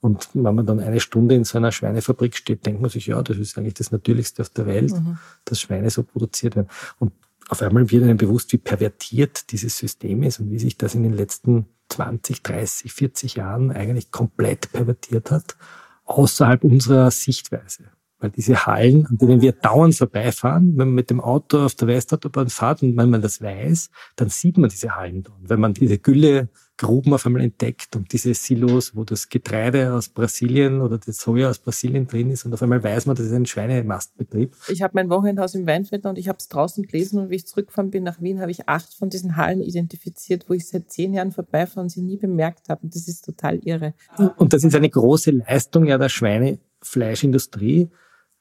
[0.00, 3.20] Und wenn man dann eine Stunde in so einer Schweinefabrik steht, denkt man sich, ja,
[3.22, 5.18] das ist eigentlich das Natürlichste auf der Welt, mhm.
[5.44, 6.68] dass Schweine so produziert werden.
[6.98, 7.12] Und
[7.48, 11.02] auf einmal wird einem bewusst, wie pervertiert dieses System ist und wie sich das in
[11.02, 15.56] den letzten 20, 30, 40 Jahren eigentlich komplett pervertiert hat,
[16.04, 17.84] außerhalb unserer Sichtweise.
[18.20, 21.88] Weil diese Hallen, an denen wir dauernd vorbeifahren, wenn man mit dem Auto auf der
[21.88, 25.38] Westautobahn fährt und wenn man das weiß, dann sieht man diese Hallen dort.
[25.42, 30.08] Wenn man diese Gülle Gruben auf einmal entdeckt und diese Silos, wo das Getreide aus
[30.08, 33.32] Brasilien oder das Soja aus Brasilien drin ist und auf einmal weiß man, das ist
[33.32, 34.54] ein Schweinemastbetrieb.
[34.68, 37.46] Ich habe mein Wochenendhaus im Weinviertel und ich habe es draußen gelesen und wie ich
[37.46, 41.12] zurückgefahren bin nach Wien, habe ich acht von diesen Hallen identifiziert, wo ich seit zehn
[41.12, 42.82] Jahren vorbeifahre und sie nie bemerkt habe.
[42.84, 43.94] Und das ist total irre.
[44.36, 47.90] Und das ist eine große Leistung ja der Schweinefleischindustrie,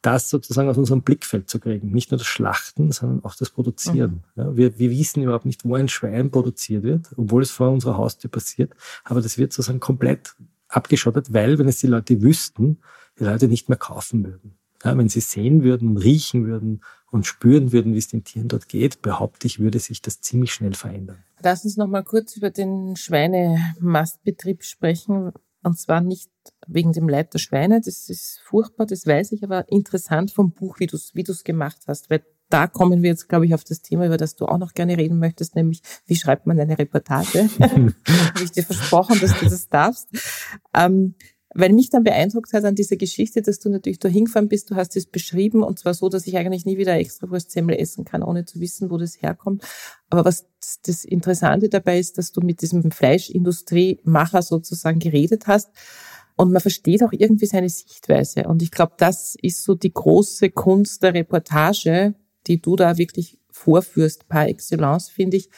[0.08, 1.92] das sozusagen aus unserem Blickfeld zu kriegen.
[1.92, 4.24] Nicht nur das Schlachten, sondern auch das Produzieren.
[4.36, 4.42] Mhm.
[4.42, 7.98] Ja, wir, wir wissen überhaupt nicht, wo ein Schwein produziert wird, obwohl es vor unserer
[7.98, 8.72] Haustür passiert.
[9.04, 10.34] Aber das wird sozusagen komplett
[10.70, 12.80] abgeschottet, weil, wenn es die Leute wüssten,
[13.20, 14.58] die Leute nicht mehr kaufen würden.
[14.86, 18.70] Ja, wenn sie sehen würden riechen würden und spüren würden, wie es den Tieren dort
[18.70, 21.18] geht, behaupte ich, würde sich das ziemlich schnell verändern.
[21.42, 25.34] Lass uns noch mal kurz über den Schweinemastbetrieb sprechen.
[25.64, 26.30] Und zwar nicht
[26.68, 30.80] wegen dem Leid der Schweine, das ist furchtbar, das weiß ich, aber interessant vom Buch,
[30.80, 32.10] wie du es wie du's gemacht hast.
[32.10, 34.74] Weil da kommen wir jetzt, glaube ich, auf das Thema, über das du auch noch
[34.74, 37.50] gerne reden möchtest, nämlich wie schreibt man eine Reportage?
[37.60, 37.94] Habe
[38.44, 40.08] ich dir versprochen, dass du das darfst.
[40.74, 41.16] Ähm,
[41.58, 44.76] weil mich dann beeindruckt hat an dieser Geschichte, dass du natürlich da hingefahren bist, du
[44.76, 48.22] hast es beschrieben und zwar so, dass ich eigentlich nie wieder extra Wurstsemmel essen kann,
[48.22, 49.64] ohne zu wissen, wo das herkommt.
[50.12, 50.46] Aber was
[50.86, 55.72] das Interessante dabei ist, dass du mit diesem Fleischindustriemacher sozusagen geredet hast
[56.36, 58.44] und man versteht auch irgendwie seine Sichtweise.
[58.44, 62.14] Und ich glaube, das ist so die große Kunst der Reportage,
[62.46, 65.50] die du da wirklich vorführst par excellence, finde ich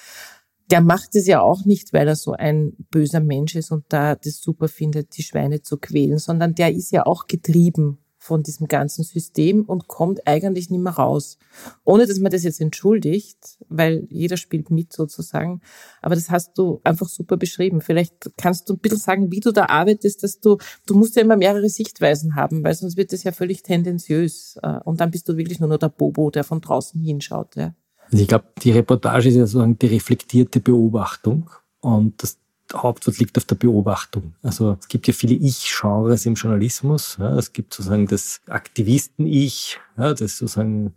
[0.70, 4.16] der macht es ja auch nicht, weil er so ein böser Mensch ist und da
[4.16, 8.68] das super findet, die Schweine zu quälen, sondern der ist ja auch getrieben von diesem
[8.68, 11.38] ganzen System und kommt eigentlich nicht mehr raus.
[11.86, 15.62] Ohne dass man das jetzt entschuldigt, weil jeder spielt mit sozusagen.
[16.02, 17.80] Aber das hast du einfach super beschrieben.
[17.80, 21.22] Vielleicht kannst du ein bisschen sagen, wie du da arbeitest, dass du, du musst ja
[21.22, 24.60] immer mehrere Sichtweisen haben, weil sonst wird das ja völlig tendenziös.
[24.62, 27.56] Äh, und dann bist du wirklich nur noch der Bobo, der von draußen hinschaut.
[27.56, 27.74] Ja.
[28.12, 32.38] Also ich glaube, die Reportage ist ja sozusagen die reflektierte Beobachtung und das
[32.74, 34.34] Hauptwort liegt auf der Beobachtung.
[34.44, 37.18] Also es gibt ja viele Ich-Genres im Journalismus.
[37.20, 40.94] Ja, es gibt sozusagen das Aktivisten-Ich, ja, das sozusagen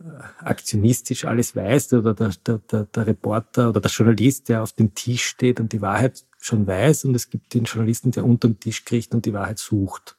[0.00, 0.04] äh,
[0.44, 4.94] aktionistisch alles weiß, oder der, der, der, der Reporter oder der Journalist, der auf dem
[4.94, 7.04] Tisch steht und die Wahrheit schon weiß.
[7.04, 10.16] Und es gibt den Journalisten, der unter dem Tisch kriegt und die Wahrheit sucht.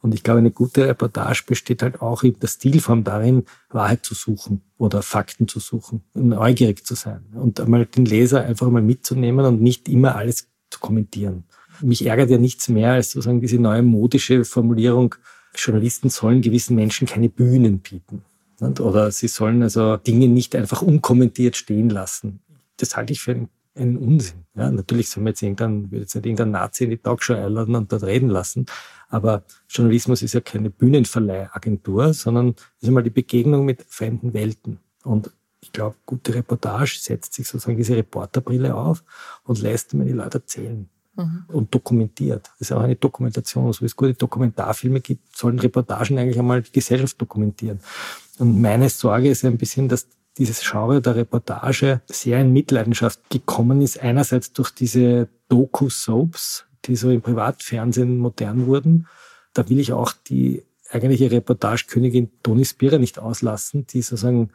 [0.00, 4.14] Und ich glaube, eine gute Reportage besteht halt auch in der Stilform darin, Wahrheit zu
[4.14, 9.44] suchen oder Fakten zu suchen, neugierig zu sein und einmal den Leser einfach mal mitzunehmen
[9.46, 11.44] und nicht immer alles zu kommentieren.
[11.80, 15.14] Mich ärgert ja nichts mehr als sozusagen diese neue modische Formulierung,
[15.54, 18.24] Journalisten sollen gewissen Menschen keine Bühnen bieten.
[18.60, 22.40] Oder sie sollen also Dinge nicht einfach unkommentiert stehen lassen.
[22.76, 24.44] Das halte ich für einen, einen Unsinn.
[24.54, 27.74] Ja, natürlich soll man jetzt irgendein, würde jetzt nicht irgendein Nazi in die Talkshow einladen
[27.74, 28.66] und dort reden lassen.
[29.08, 34.78] Aber Journalismus ist ja keine Bühnenverleihagentur, sondern ist einmal die Begegnung mit fremden Welten.
[35.04, 35.30] Und
[35.60, 39.04] ich glaube, gute Reportage setzt sich sozusagen diese Reporterbrille auf
[39.44, 41.44] und lässt mir die Leute erzählen mhm.
[41.48, 42.50] und dokumentiert.
[42.58, 43.72] Das ist auch eine Dokumentation.
[43.72, 47.80] So wie es gute Dokumentarfilme gibt, sollen Reportagen eigentlich einmal die Gesellschaft dokumentieren.
[48.38, 50.08] Und meine Sorge ist ein bisschen, dass
[50.38, 54.00] dieses Genre der Reportage sehr in Mitleidenschaft gekommen ist.
[54.00, 59.06] Einerseits durch diese Doku-Soaps, die so im Privatfernsehen modern wurden.
[59.54, 64.50] Da will ich auch die eigentliche Reportagekönigin Toni Spira nicht auslassen, die sozusagen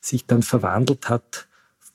[0.00, 1.46] sich dann verwandelt hat,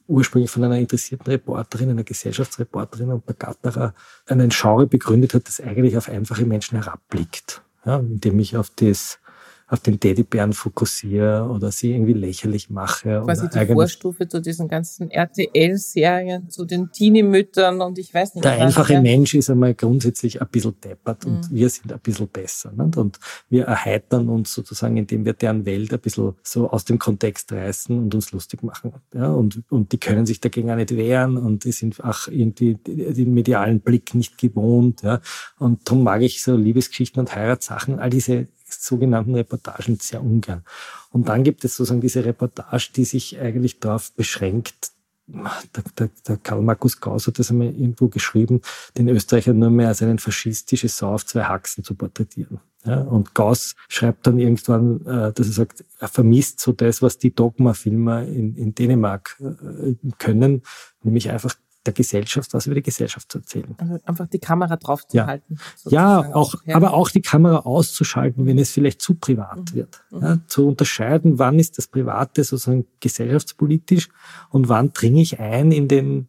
[0.08, 3.94] ursprünglich von einer interessierten Reporterin, einer Gesellschaftsreporterin und Begatterer,
[4.28, 7.62] einen Genre begründet hat, das eigentlich auf einfache Menschen herabblickt.
[7.86, 9.20] Ja, indem ich auf das
[9.68, 13.22] auf den Teddybären fokussiere oder sie irgendwie lächerlich mache.
[13.26, 18.46] Quasi die Vorstufe zu diesen ganzen RTL-Serien, zu den Teenie-Müttern und ich weiß nicht.
[18.46, 19.02] Der einfache ja.
[19.02, 21.56] Mensch ist einmal grundsätzlich ein bisschen deppert und mhm.
[21.56, 22.72] wir sind ein bisschen besser.
[22.74, 22.96] Nicht?
[22.96, 27.52] Und wir erheitern uns sozusagen, indem wir deren Welt ein bisschen so aus dem Kontext
[27.52, 28.94] reißen und uns lustig machen.
[29.16, 29.32] Ja?
[29.32, 33.34] Und, und die können sich dagegen auch nicht wehren und die sind auch irgendwie den
[33.34, 35.02] medialen Blick nicht gewohnt.
[35.02, 35.22] Ja?
[35.58, 40.64] Und darum mag ich so Liebesgeschichten und Heiratssachen, all diese sogenannten Reportagen sehr ungern.
[41.12, 44.92] Und dann gibt es sozusagen diese Reportage, die sich eigentlich darauf beschränkt,
[45.28, 48.62] der, der, der Karl Markus Gauss hat das einmal irgendwo geschrieben,
[48.98, 52.60] den Österreicher nur mehr als einen faschistische Sau auf zwei Haxen zu porträtieren.
[52.86, 57.18] Ja, und Gauss schreibt dann irgendwann, äh, dass er sagt, er vermisst so das, was
[57.18, 60.62] die Dogma-Filmer in, in Dänemark äh, können,
[61.02, 63.76] nämlich einfach der Gesellschaft, was über die Gesellschaft zu erzählen.
[63.78, 65.28] Also einfach die Kamera drauf zu ja.
[65.28, 65.58] halten.
[65.88, 66.76] Ja, auch, ja.
[66.76, 69.76] aber auch die Kamera auszuschalten, wenn es vielleicht zu privat mhm.
[69.76, 70.04] wird.
[70.12, 70.22] Mhm.
[70.22, 74.10] Ja, zu unterscheiden, wann ist das Private sozusagen gesellschaftspolitisch
[74.50, 76.28] und wann dringe ich ein in den,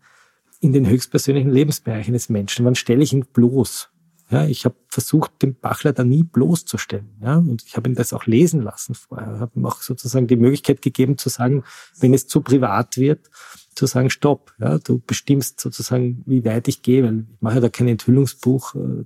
[0.61, 3.89] in den höchstpersönlichen Lebensbereich eines Menschen, wann stelle ich ihn bloß.
[4.29, 7.11] Ja, ich habe versucht, den Bachler da nie bloßzustellen.
[7.23, 9.35] Ja, und ich habe ihn das auch lesen lassen vorher.
[9.37, 11.63] Ich habe ihm auch sozusagen die Möglichkeit gegeben zu sagen,
[12.01, 13.31] wenn es zu privat wird,
[13.77, 17.69] zu sagen, stopp, ja, du bestimmst sozusagen, wie weit ich gehe, weil ich mache da
[17.69, 18.75] kein Enthüllungsbuch.
[18.75, 19.05] Äh,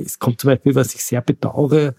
[0.00, 1.94] es kommt zum Beispiel, was ich sehr bedauere,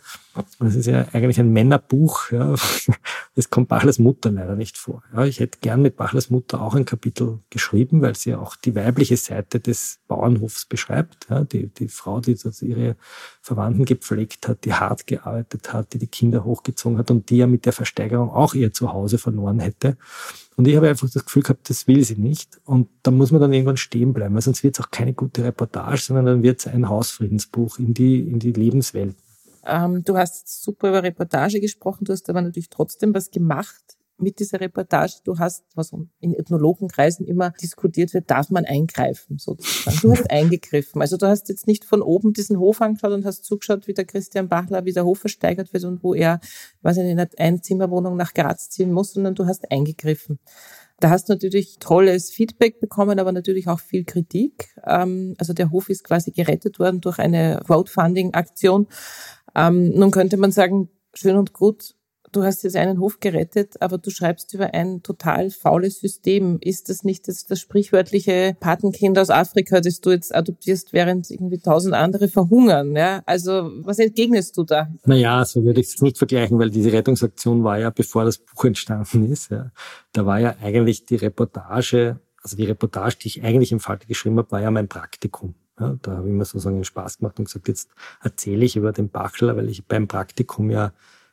[0.60, 2.56] das ist ja eigentlich ein Männerbuch, ja.
[3.36, 5.02] Es kommt Bachlers Mutter leider nicht vor.
[5.14, 8.76] Ja, ich hätte gern mit Bachlers Mutter auch ein Kapitel geschrieben, weil sie auch die
[8.76, 11.28] weibliche Seite des Bauernhofs beschreibt.
[11.30, 12.98] Ja, die, die Frau, die das ihre
[13.42, 17.48] Verwandten gepflegt hat, die hart gearbeitet hat, die die Kinder hochgezogen hat und die ja
[17.48, 19.96] mit der Versteigerung auch ihr Zuhause verloren hätte.
[20.60, 22.60] Und ich habe einfach das Gefühl gehabt, das will sie nicht.
[22.66, 25.42] Und da muss man dann irgendwann stehen bleiben, weil sonst wird es auch keine gute
[25.42, 29.16] Reportage, sondern dann wird es ein Hausfriedensbuch in die, in die Lebenswelt.
[29.66, 33.89] Ähm, du hast super über Reportage gesprochen, du hast aber natürlich trotzdem was gemacht
[34.22, 35.14] mit dieser Reportage.
[35.24, 39.98] Du hast, was in Ethnologenkreisen immer diskutiert wird, darf man eingreifen sozusagen.
[40.02, 41.02] Du hast eingegriffen.
[41.02, 44.06] Also du hast jetzt nicht von oben diesen Hof angeschaut und hast zugeschaut, wie der
[44.06, 46.40] Christian Bachler, wie der Hof versteigert wird und wo er,
[46.84, 50.40] nicht, in einer Einzimmerwohnung nach Graz ziehen muss, sondern du hast eingegriffen.
[51.00, 54.76] Da hast du natürlich tolles Feedback bekommen, aber natürlich auch viel Kritik.
[54.86, 58.88] Ähm, also der Hof ist quasi gerettet worden durch eine Crowdfunding-Aktion.
[59.56, 61.96] Ähm, nun könnte man sagen, schön und gut,
[62.32, 66.58] du hast jetzt einen Hof gerettet, aber du schreibst über ein total faules System.
[66.62, 71.60] Ist das nicht das, das sprichwörtliche Patenkind aus Afrika, das du jetzt adoptierst, während irgendwie
[71.60, 72.96] tausend andere verhungern?
[72.96, 73.22] Ja?
[73.26, 74.90] Also was entgegnest du da?
[75.06, 78.66] Naja, so würde ich es nicht vergleichen, weil diese Rettungsaktion war ja, bevor das Buch
[78.66, 79.52] entstanden ist.
[79.52, 79.72] Ja.
[80.14, 84.38] Da war ja eigentlich die Reportage, also die Reportage, die ich eigentlich im Falte geschrieben
[84.38, 85.56] habe, war ja mein Praktikum.
[85.80, 87.90] Ja, da habe ich mir sozusagen Spaß gemacht und gesagt, jetzt
[88.22, 90.92] erzähle ich über den Bachler, weil ich beim Praktikum ja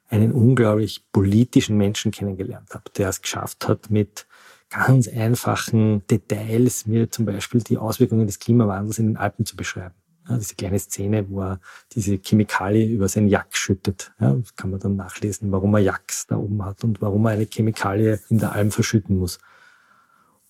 [0.08, 4.26] einen unglaublich politischen Menschen kennengelernt habe, der es geschafft hat, mit
[4.70, 9.94] ganz einfachen Details mir zum Beispiel die Auswirkungen des Klimawandels in den Alpen zu beschreiben.
[10.28, 11.60] Ja, diese kleine Szene, wo er
[11.92, 14.12] diese Chemikalie über seinen Jack schüttet.
[14.20, 17.32] Ja, das kann man dann nachlesen, warum er Jacks da oben hat und warum er
[17.32, 19.38] eine Chemikalie in der Alm verschütten muss.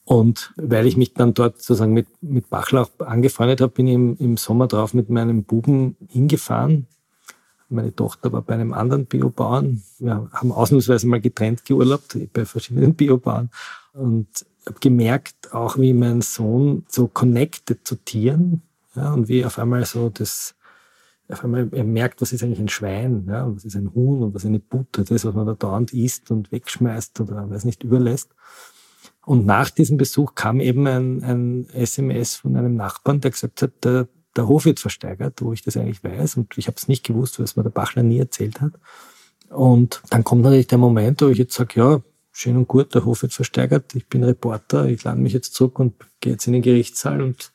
[0.05, 4.16] Und weil ich mich dann dort sozusagen mit, mit Bachlauch angefreundet habe, bin ich im,
[4.19, 6.87] im Sommer drauf mit meinem Buben hingefahren.
[7.68, 9.83] Meine Tochter war bei einem anderen Biobauern.
[9.98, 13.50] Wir haben ausnahmsweise mal getrennt geurlaubt bei verschiedenen Biobauern
[13.92, 14.29] und
[14.66, 18.62] habe gemerkt, auch wie mein Sohn so connected zu Tieren
[18.94, 20.55] ja, und wie auf einmal so das,
[21.29, 24.22] auf einmal er merkt, was ist eigentlich ein Schwein, ja, und was ist ein Huhn
[24.22, 27.64] und was ist eine Butter, das, was man da dauernd isst und wegschmeißt oder weiß
[27.64, 28.31] nicht überlässt.
[29.24, 33.72] Und nach diesem Besuch kam eben ein, ein SMS von einem Nachbarn, der gesagt hat,
[33.85, 36.37] der, der Hof wird versteigert, wo ich das eigentlich weiß.
[36.37, 38.72] Und ich habe es nicht gewusst, es mir der Bachler nie erzählt hat.
[39.51, 43.05] Und dann kommt natürlich der Moment, wo ich jetzt sage, ja, schön und gut, der
[43.05, 46.53] Hof wird versteigert, ich bin Reporter, ich lande mich jetzt zurück und gehe jetzt in
[46.53, 47.53] den Gerichtssaal und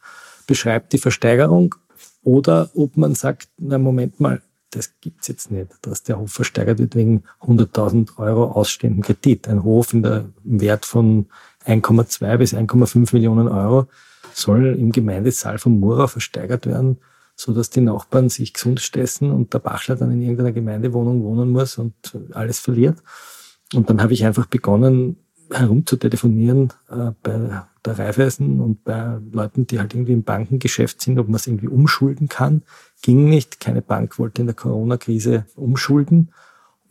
[0.48, 1.76] beschreibe die Versteigerung.
[2.24, 4.42] Oder ob man sagt, na Moment mal,
[4.72, 9.48] das gibt's jetzt nicht, dass der Hof versteigert wird wegen 100.000 Euro ausstehenden Kredit.
[9.48, 11.28] Ein Hof in der, Wert von
[11.66, 13.88] 1,2 bis 1,5 Millionen Euro
[14.34, 16.98] soll im Gemeindesaal von Mura versteigert werden,
[17.36, 21.50] so dass die Nachbarn sich gesund stessen und der Bachler dann in irgendeiner Gemeindewohnung wohnen
[21.50, 21.96] muss und
[22.32, 22.98] alles verliert.
[23.74, 25.18] Und dann habe ich einfach begonnen,
[25.50, 31.02] herum zu telefonieren äh, bei der Raiffeisen und bei Leuten, die halt irgendwie im Bankengeschäft
[31.02, 32.64] sind, ob man es irgendwie umschulden kann.
[33.02, 33.60] Ging nicht.
[33.60, 36.32] Keine Bank wollte in der Corona-Krise umschulden.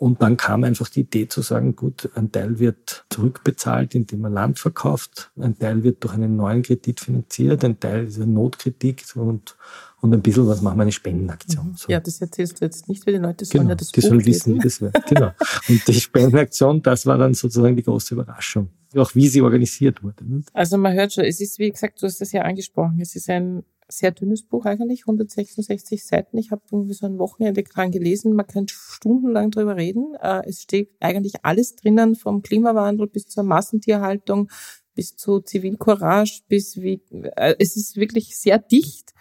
[0.00, 4.32] Und dann kam einfach die Idee zu sagen, gut, ein Teil wird zurückbezahlt, indem man
[4.32, 9.14] Land verkauft, ein Teil wird durch einen neuen Kredit finanziert, ein Teil ist ein Notkredit
[9.16, 9.58] und,
[10.00, 11.72] und ein bisschen was machen wir eine Spendenaktion.
[11.72, 11.76] Mhm.
[11.76, 11.92] So.
[11.92, 14.08] Ja, das erzählst du jetzt nicht, weil die Leute sollen genau, ja das die Buch
[14.08, 15.06] sollen wissen, wie das wird.
[15.06, 15.32] Genau.
[15.68, 18.70] Und die Spendenaktion, das war dann sozusagen die große Überraschung.
[18.96, 20.24] Auch wie sie organisiert wurde.
[20.54, 23.28] Also man hört schon, es ist, wie gesagt, du hast das ja angesprochen, es ist
[23.28, 26.38] ein sehr dünnes Buch eigentlich, 166 Seiten.
[26.38, 28.34] Ich habe irgendwie so ein Wochenende dran gelesen.
[28.34, 30.14] Man kann stundenlang drüber reden.
[30.20, 34.50] Äh, es steht eigentlich alles drinnen, vom Klimawandel bis zur Massentierhaltung,
[34.94, 37.02] bis zu Zivilcourage, bis wie,
[37.36, 39.14] äh, es ist wirklich sehr dicht.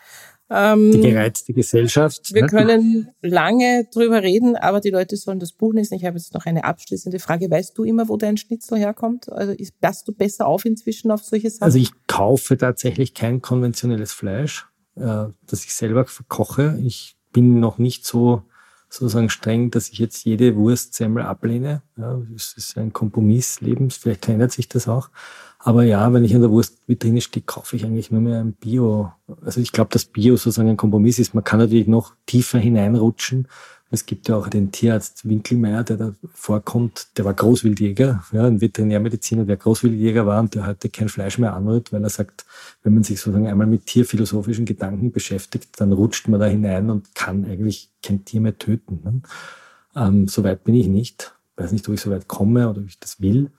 [0.52, 2.34] Ähm, die gereizte Gesellschaft.
[2.34, 2.48] Wir ne?
[2.48, 5.94] können lange drüber reden, aber die Leute sollen das Buch lesen.
[5.94, 7.52] Ich habe jetzt noch eine abschließende Frage.
[7.52, 9.32] Weißt du immer, wo dein Schnitzel herkommt?
[9.32, 11.64] Also passt du besser auf inzwischen auf solche Sachen?
[11.64, 16.80] Also ich kaufe tatsächlich kein konventionelles Fleisch, äh, das ich selber verkoche.
[16.84, 18.44] Ich bin noch nicht so
[18.90, 21.82] sozusagen streng, dass ich jetzt jede Wurstsemmel ablehne.
[21.98, 23.98] Ja, es ist ein Kompromiss Lebens.
[23.98, 25.10] Vielleicht ändert sich das auch.
[25.60, 29.12] Aber ja, wenn ich in der Wurstvitrine stehe, kaufe ich eigentlich nur mehr ein Bio.
[29.42, 31.34] Also ich glaube, dass Bio sozusagen ein Kompromiss ist.
[31.34, 33.48] Man kann natürlich noch tiefer hineinrutschen.
[33.92, 37.08] Es gibt ja auch den Tierarzt Winkelmeier, der da vorkommt.
[37.18, 41.54] Der war Großwildjäger, ja, ein Veterinärmediziner, der Großwildjäger war und der heute kein Fleisch mehr
[41.54, 42.46] anrührt, weil er sagt,
[42.84, 47.16] wenn man sich sozusagen einmal mit tierphilosophischen Gedanken beschäftigt, dann rutscht man da hinein und
[47.16, 49.00] kann eigentlich kein Tier mehr töten.
[49.04, 49.22] Ne?
[49.96, 51.34] Ähm, so weit bin ich nicht.
[51.56, 53.50] Ich weiß nicht, ob ich so weit komme oder ob ich das will.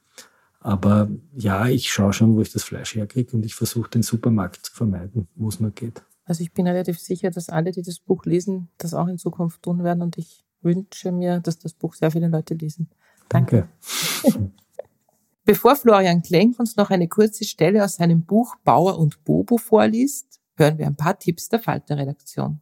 [0.60, 4.66] Aber ja, ich schaue schon, wo ich das Fleisch herkriege und ich versuche den Supermarkt
[4.66, 6.02] zu vermeiden, wo es nur geht.
[6.30, 9.64] Also ich bin relativ sicher, dass alle, die das Buch lesen, das auch in Zukunft
[9.64, 12.88] tun werden und ich wünsche mir, dass das Buch sehr viele Leute lesen.
[13.28, 13.66] Danke.
[15.44, 20.38] Bevor Florian Klenk uns noch eine kurze Stelle aus seinem Buch Bauer und Bobo vorliest,
[20.54, 22.60] hören wir ein paar Tipps der Falter-Redaktion.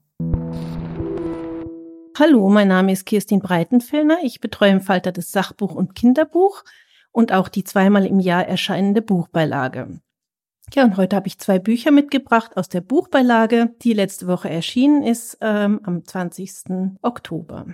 [2.19, 4.17] Hallo, mein Name ist Kirstin Breitenfellner.
[4.23, 6.65] Ich betreue im Falter das Sachbuch und Kinderbuch
[7.13, 10.01] und auch die zweimal im Jahr erscheinende Buchbeilage.
[10.75, 15.03] Ja, und heute habe ich zwei Bücher mitgebracht aus der Buchbeilage, die letzte Woche erschienen
[15.03, 16.99] ist, ähm, am 20.
[17.03, 17.67] Oktober.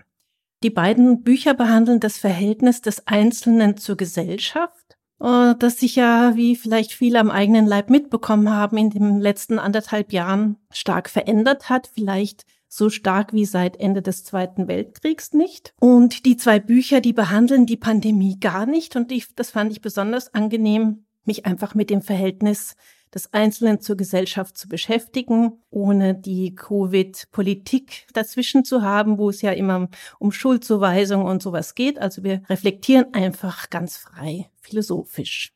[0.62, 6.56] Die beiden Bücher behandeln das Verhältnis des Einzelnen zur Gesellschaft, äh, das sich ja, wie
[6.56, 11.90] vielleicht viele am eigenen Leib mitbekommen haben, in den letzten anderthalb Jahren stark verändert hat,
[11.92, 15.74] vielleicht so stark wie seit Ende des Zweiten Weltkriegs nicht.
[15.80, 18.96] Und die zwei Bücher, die behandeln die Pandemie gar nicht.
[18.96, 22.76] Und ich, das fand ich besonders angenehm, mich einfach mit dem Verhältnis
[23.14, 29.52] des Einzelnen zur Gesellschaft zu beschäftigen, ohne die Covid-Politik dazwischen zu haben, wo es ja
[29.52, 31.98] immer um Schuldzuweisung und sowas geht.
[31.98, 35.52] Also wir reflektieren einfach ganz frei, philosophisch.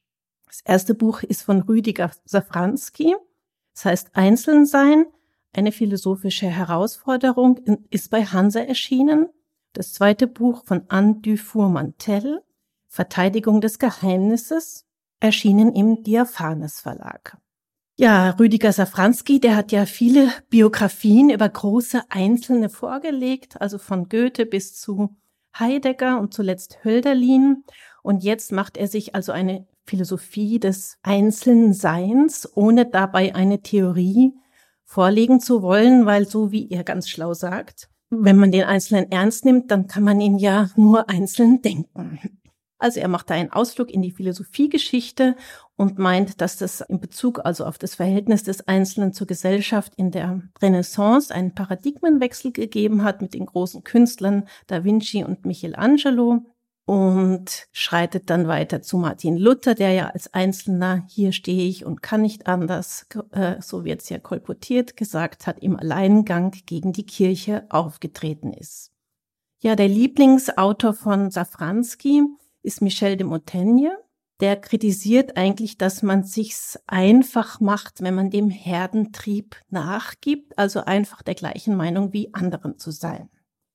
[0.47, 3.15] Das erste Buch ist von Rüdiger Safranski.
[3.75, 5.07] Das heißt Einzelnsein.
[5.53, 7.59] Eine philosophische Herausforderung
[7.91, 9.29] ist bei Hansa erschienen.
[9.73, 12.43] Das zweite Buch von Anne Dufour-Mantel,
[12.87, 14.88] Verteidigung des Geheimnisses,
[15.21, 17.37] erschienen im Diaphanes Verlag.
[17.97, 24.47] Ja, Rüdiger Safranski, der hat ja viele Biografien über große Einzelne vorgelegt, also von Goethe
[24.47, 25.17] bis zu
[25.59, 27.65] Heidegger und zuletzt Hölderlin.
[28.03, 34.33] Und jetzt macht er sich also eine Philosophie des einzelnen Seins, ohne dabei eine Theorie
[34.85, 39.45] vorlegen zu wollen, weil so wie er ganz schlau sagt, wenn man den Einzelnen ernst
[39.45, 42.41] nimmt, dann kann man ihn ja nur einzeln denken.
[42.79, 45.35] Also er macht da einen Ausflug in die Philosophiegeschichte
[45.77, 50.11] und meint, dass das in Bezug also auf das Verhältnis des Einzelnen zur Gesellschaft in
[50.11, 56.45] der Renaissance einen Paradigmenwechsel gegeben hat mit den großen Künstlern Da Vinci und Michelangelo
[56.89, 62.03] und schreitet dann weiter zu Martin Luther, der ja als Einzelner hier stehe ich und
[62.03, 67.05] kann nicht anders, äh, so wird es ja kolportiert, gesagt hat, im Alleingang gegen die
[67.05, 68.91] Kirche aufgetreten ist.
[69.61, 72.23] Ja, der Lieblingsautor von Safranski
[72.63, 73.97] ist Michel de Montaigne.
[74.41, 81.23] Der kritisiert eigentlich, dass man sich's einfach macht, wenn man dem Herdentrieb nachgibt, also einfach
[81.23, 83.29] der gleichen Meinung wie anderen zu sein.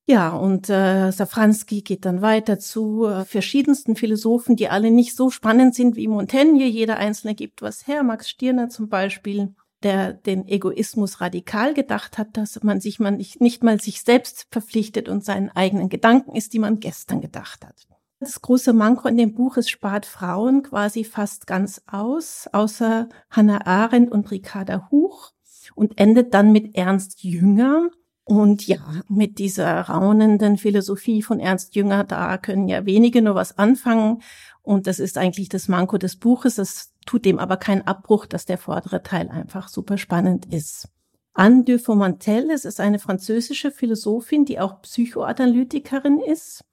[0.05, 5.29] Ja, und äh, Safranski geht dann weiter zu äh, verschiedensten Philosophen, die alle nicht so
[5.29, 6.65] spannend sind wie Montaigne.
[6.65, 8.03] Jeder einzelne gibt was her.
[8.03, 13.39] Max Stirner zum Beispiel, der den Egoismus radikal gedacht hat, dass man sich man nicht,
[13.39, 17.87] nicht mal sich selbst verpflichtet und seinen eigenen Gedanken ist, die man gestern gedacht hat.
[18.23, 23.65] Das große Manko in dem Buch ist, spart Frauen quasi fast ganz aus, außer Hannah
[23.65, 25.31] Arendt und Ricarda Huch
[25.75, 27.89] und endet dann mit Ernst Jünger,
[28.25, 28.77] und ja,
[29.09, 34.21] mit dieser raunenden Philosophie von Ernst Jünger, da können ja wenige nur was anfangen.
[34.61, 36.57] Und das ist eigentlich das Manko des Buches.
[36.57, 40.87] Es tut dem aber keinen Abbruch, dass der vordere Teil einfach super spannend ist.
[41.33, 46.63] Anne de Fomantel, es ist eine französische Philosophin, die auch Psychoanalytikerin ist.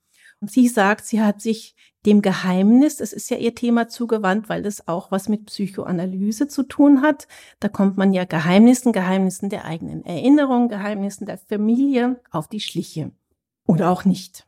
[0.41, 1.75] Sie sagt, sie hat sich
[2.07, 6.63] dem Geheimnis, es ist ja ihr Thema zugewandt, weil das auch was mit Psychoanalyse zu
[6.63, 7.29] tun hat.
[7.61, 13.13] Da kommt man ja Geheimnissen, Geheimnissen der eigenen Erinnerung, Geheimnissen der Familie auf die Schliche.
[13.67, 14.47] Oder auch nicht.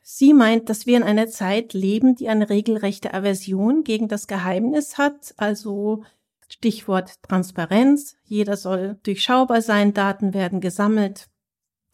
[0.00, 4.96] Sie meint, dass wir in einer Zeit leben, die eine regelrechte Aversion gegen das Geheimnis
[4.96, 6.04] hat, also
[6.48, 8.16] Stichwort Transparenz.
[8.24, 11.28] Jeder soll durchschaubar sein, Daten werden gesammelt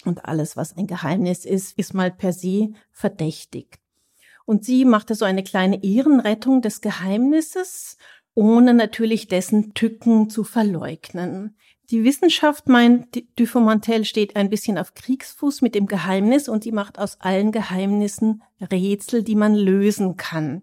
[0.06, 3.78] und alles, was ein Geheimnis ist, ist mal per se verdächtig.
[4.44, 7.96] Und sie machte so eine kleine Ehrenrettung des Geheimnisses,
[8.34, 11.56] ohne natürlich dessen Tücken zu verleugnen.
[11.90, 16.98] Die Wissenschaft meint, Dufomantel steht ein bisschen auf Kriegsfuß mit dem Geheimnis und die macht
[16.98, 20.62] aus allen Geheimnissen Rätsel, die man lösen kann.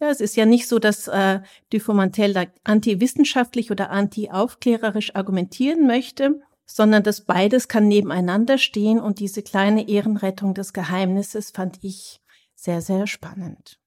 [0.00, 6.40] Ja, es ist ja nicht so, dass äh, Dufomantel da antiwissenschaftlich oder anti-aufklärerisch argumentieren möchte,
[6.66, 12.20] sondern dass beides kann nebeneinander stehen und diese kleine Ehrenrettung des Geheimnisses fand ich
[12.54, 13.78] sehr, sehr spannend.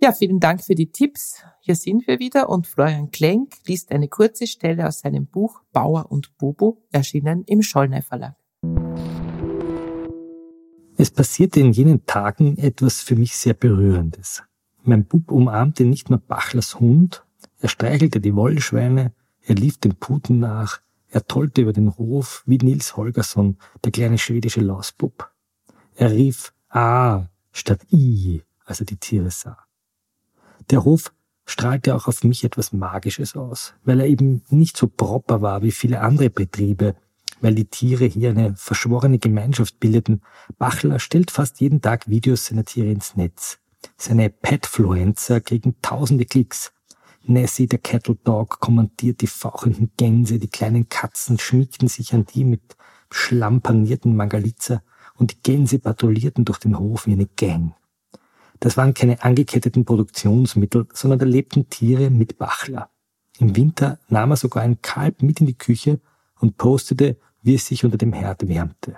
[0.00, 1.42] Ja, vielen Dank für die Tipps.
[1.60, 6.10] Hier sind wir wieder und Florian Klenk liest eine kurze Stelle aus seinem Buch Bauer
[6.10, 8.36] und Bubu, erschienen im Schollnei Verlag.
[10.96, 14.42] Es passierte in jenen Tagen etwas für mich sehr Berührendes.
[14.82, 17.24] Mein Bub umarmte nicht nur Bachlers Hund,
[17.60, 19.12] er streichelte die Wollschweine,
[19.48, 24.18] er lief den Puten nach, er tollte über den Hof wie Nils Holgersson, der kleine
[24.18, 25.30] schwedische Lausbub.
[25.94, 29.56] Er rief A statt I, als er die Tiere sah.
[30.70, 31.14] Der Hof
[31.46, 35.72] strahlte auch auf mich etwas Magisches aus, weil er eben nicht so proper war wie
[35.72, 36.94] viele andere Betriebe,
[37.40, 40.20] weil die Tiere hier eine verschworene Gemeinschaft bildeten.
[40.58, 43.58] Bachler stellt fast jeden Tag Videos seiner Tiere ins Netz.
[43.96, 46.70] Seine Petfluencer kriegen tausende Klicks.
[47.28, 52.44] Nessie, der Cattle Dog, kommandiert die fauchenden Gänse, die kleinen Katzen schmiegten sich an die
[52.44, 52.76] mit
[53.10, 54.82] Schlamm panierten Mangalitzer
[55.16, 57.74] und die Gänse patrouillierten durch den Hof wie eine Gang.
[58.60, 62.90] Das waren keine angeketteten Produktionsmittel, sondern da lebten Tiere mit Bachler.
[63.38, 66.00] Im Winter nahm er sogar ein Kalb mit in die Küche
[66.40, 68.96] und postete, wie es sich unter dem Herd wärmte.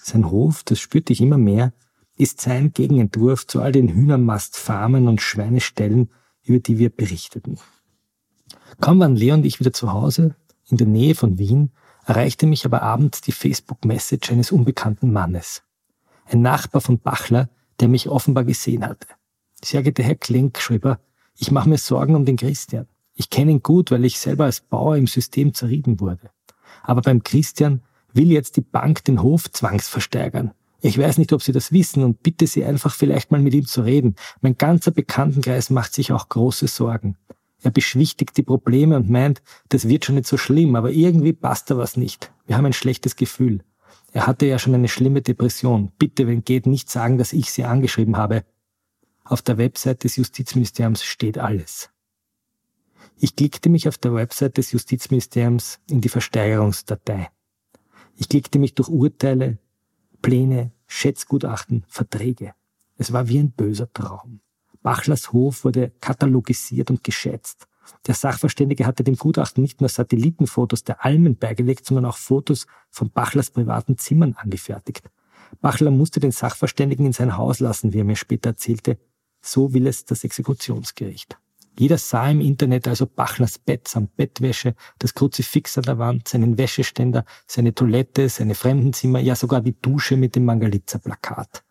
[0.00, 1.72] Sein Hof, das spürte ich immer mehr,
[2.16, 6.10] ist sein Gegenentwurf zu all den Hühnermastfarmen und Schweineställen,
[6.44, 7.58] über die wir berichteten.
[8.80, 10.34] Kaum waren Leo und ich wieder zu Hause,
[10.68, 11.70] in der Nähe von Wien,
[12.04, 15.62] erreichte mich aber abends die Facebook-Message eines unbekannten Mannes.
[16.24, 17.48] Ein Nachbar von Bachler,
[17.80, 19.08] der mich offenbar gesehen hatte.
[19.62, 20.86] Sehr geehrter Herr Klenk, schrieb
[21.38, 22.86] ich mache mir Sorgen um den Christian.
[23.14, 26.30] Ich kenne ihn gut, weil ich selber als Bauer im System zerrieben wurde.
[26.82, 30.52] Aber beim Christian will jetzt die Bank den Hof zwangsversteigern.
[30.80, 33.66] Ich weiß nicht, ob Sie das wissen und bitte Sie einfach vielleicht mal mit ihm
[33.66, 34.16] zu reden.
[34.40, 37.16] Mein ganzer Bekanntenkreis macht sich auch große Sorgen.
[37.62, 41.70] Er beschwichtigt die Probleme und meint, das wird schon nicht so schlimm, aber irgendwie passt
[41.70, 42.32] da was nicht.
[42.46, 43.62] Wir haben ein schlechtes Gefühl.
[44.12, 45.92] Er hatte ja schon eine schlimme Depression.
[45.98, 48.44] Bitte, wenn geht, nicht sagen, dass ich Sie angeschrieben habe.
[49.24, 51.88] Auf der Website des Justizministeriums steht alles.
[53.16, 57.30] Ich klickte mich auf der Website des Justizministeriums in die Versteigerungsdatei.
[58.16, 59.58] Ich klickte mich durch Urteile,
[60.20, 62.54] Pläne, Schätzgutachten, Verträge.
[62.98, 64.41] Es war wie ein böser Traum.
[64.82, 67.66] Bachlers Hof wurde katalogisiert und geschätzt.
[68.06, 73.10] Der Sachverständige hatte dem Gutachten nicht nur Satellitenfotos der Almen beigelegt, sondern auch Fotos von
[73.10, 75.10] Bachlers privaten Zimmern angefertigt.
[75.60, 78.98] Bachler musste den Sachverständigen in sein Haus lassen, wie er mir später erzählte.
[79.40, 81.36] So will es das Exekutionsgericht.
[81.78, 86.58] Jeder sah im Internet also Bachlers Bett samt Bettwäsche, das Kruzifix an der Wand, seinen
[86.58, 91.64] Wäscheständer, seine Toilette, seine Fremdenzimmer, ja sogar die Dusche mit dem Mangalitzer-Plakat.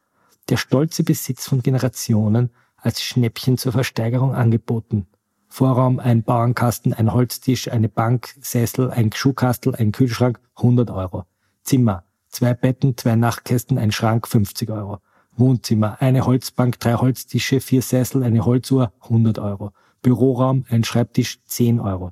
[0.49, 2.49] Der stolze Besitz von Generationen
[2.82, 5.08] als Schnäppchen zur Versteigerung angeboten.
[5.48, 11.26] Vorraum, ein Bauernkasten, ein Holztisch, eine Bank, Sessel, ein Schuhkastel, ein Kühlschrank, 100 Euro.
[11.64, 15.00] Zimmer, zwei Betten, zwei Nachtkästen, ein Schrank, 50 Euro.
[15.36, 19.72] Wohnzimmer, eine Holzbank, drei Holztische, vier Sessel, eine Holzuhr, 100 Euro.
[20.02, 22.12] Büroraum, ein Schreibtisch 10 Euro.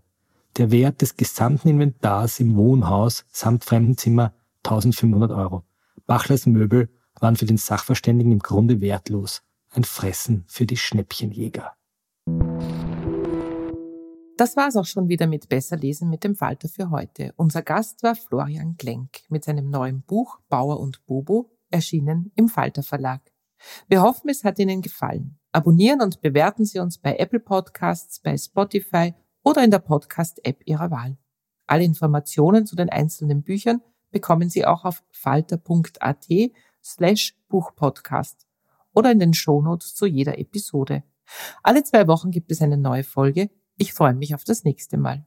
[0.57, 5.63] Der Wert des gesamten Inventars im Wohnhaus samt Fremdenzimmer 1500 Euro.
[6.05, 6.89] Bachlers Möbel
[7.19, 9.41] waren für den Sachverständigen im Grunde wertlos.
[9.71, 11.75] Ein Fressen für die Schnäppchenjäger.
[14.35, 17.33] Das war's auch schon wieder mit Besser lesen mit dem Falter für heute.
[17.35, 22.81] Unser Gast war Florian Klenk mit seinem neuen Buch Bauer und Bobo, erschienen im Falter
[22.81, 23.21] Verlag.
[23.87, 25.37] Wir hoffen, es hat Ihnen gefallen.
[25.51, 29.13] Abonnieren und bewerten Sie uns bei Apple Podcasts, bei Spotify
[29.43, 31.17] oder in der Podcast-App Ihrer Wahl.
[31.67, 36.27] Alle Informationen zu den einzelnen Büchern bekommen Sie auch auf falter.at
[36.81, 38.48] slash Buchpodcast
[38.93, 41.03] oder in den Shownotes zu jeder Episode.
[41.63, 43.49] Alle zwei Wochen gibt es eine neue Folge.
[43.77, 45.25] Ich freue mich auf das nächste Mal.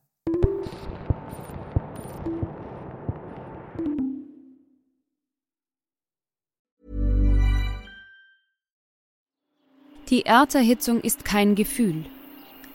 [10.10, 12.04] Die Erderhitzung ist kein Gefühl,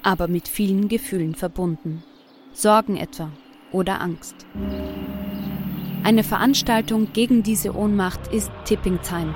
[0.01, 2.03] aber mit vielen Gefühlen verbunden.
[2.51, 3.31] Sorgen etwa
[3.71, 4.47] oder Angst.
[6.03, 9.35] Eine Veranstaltung gegen diese Ohnmacht ist Tipping Time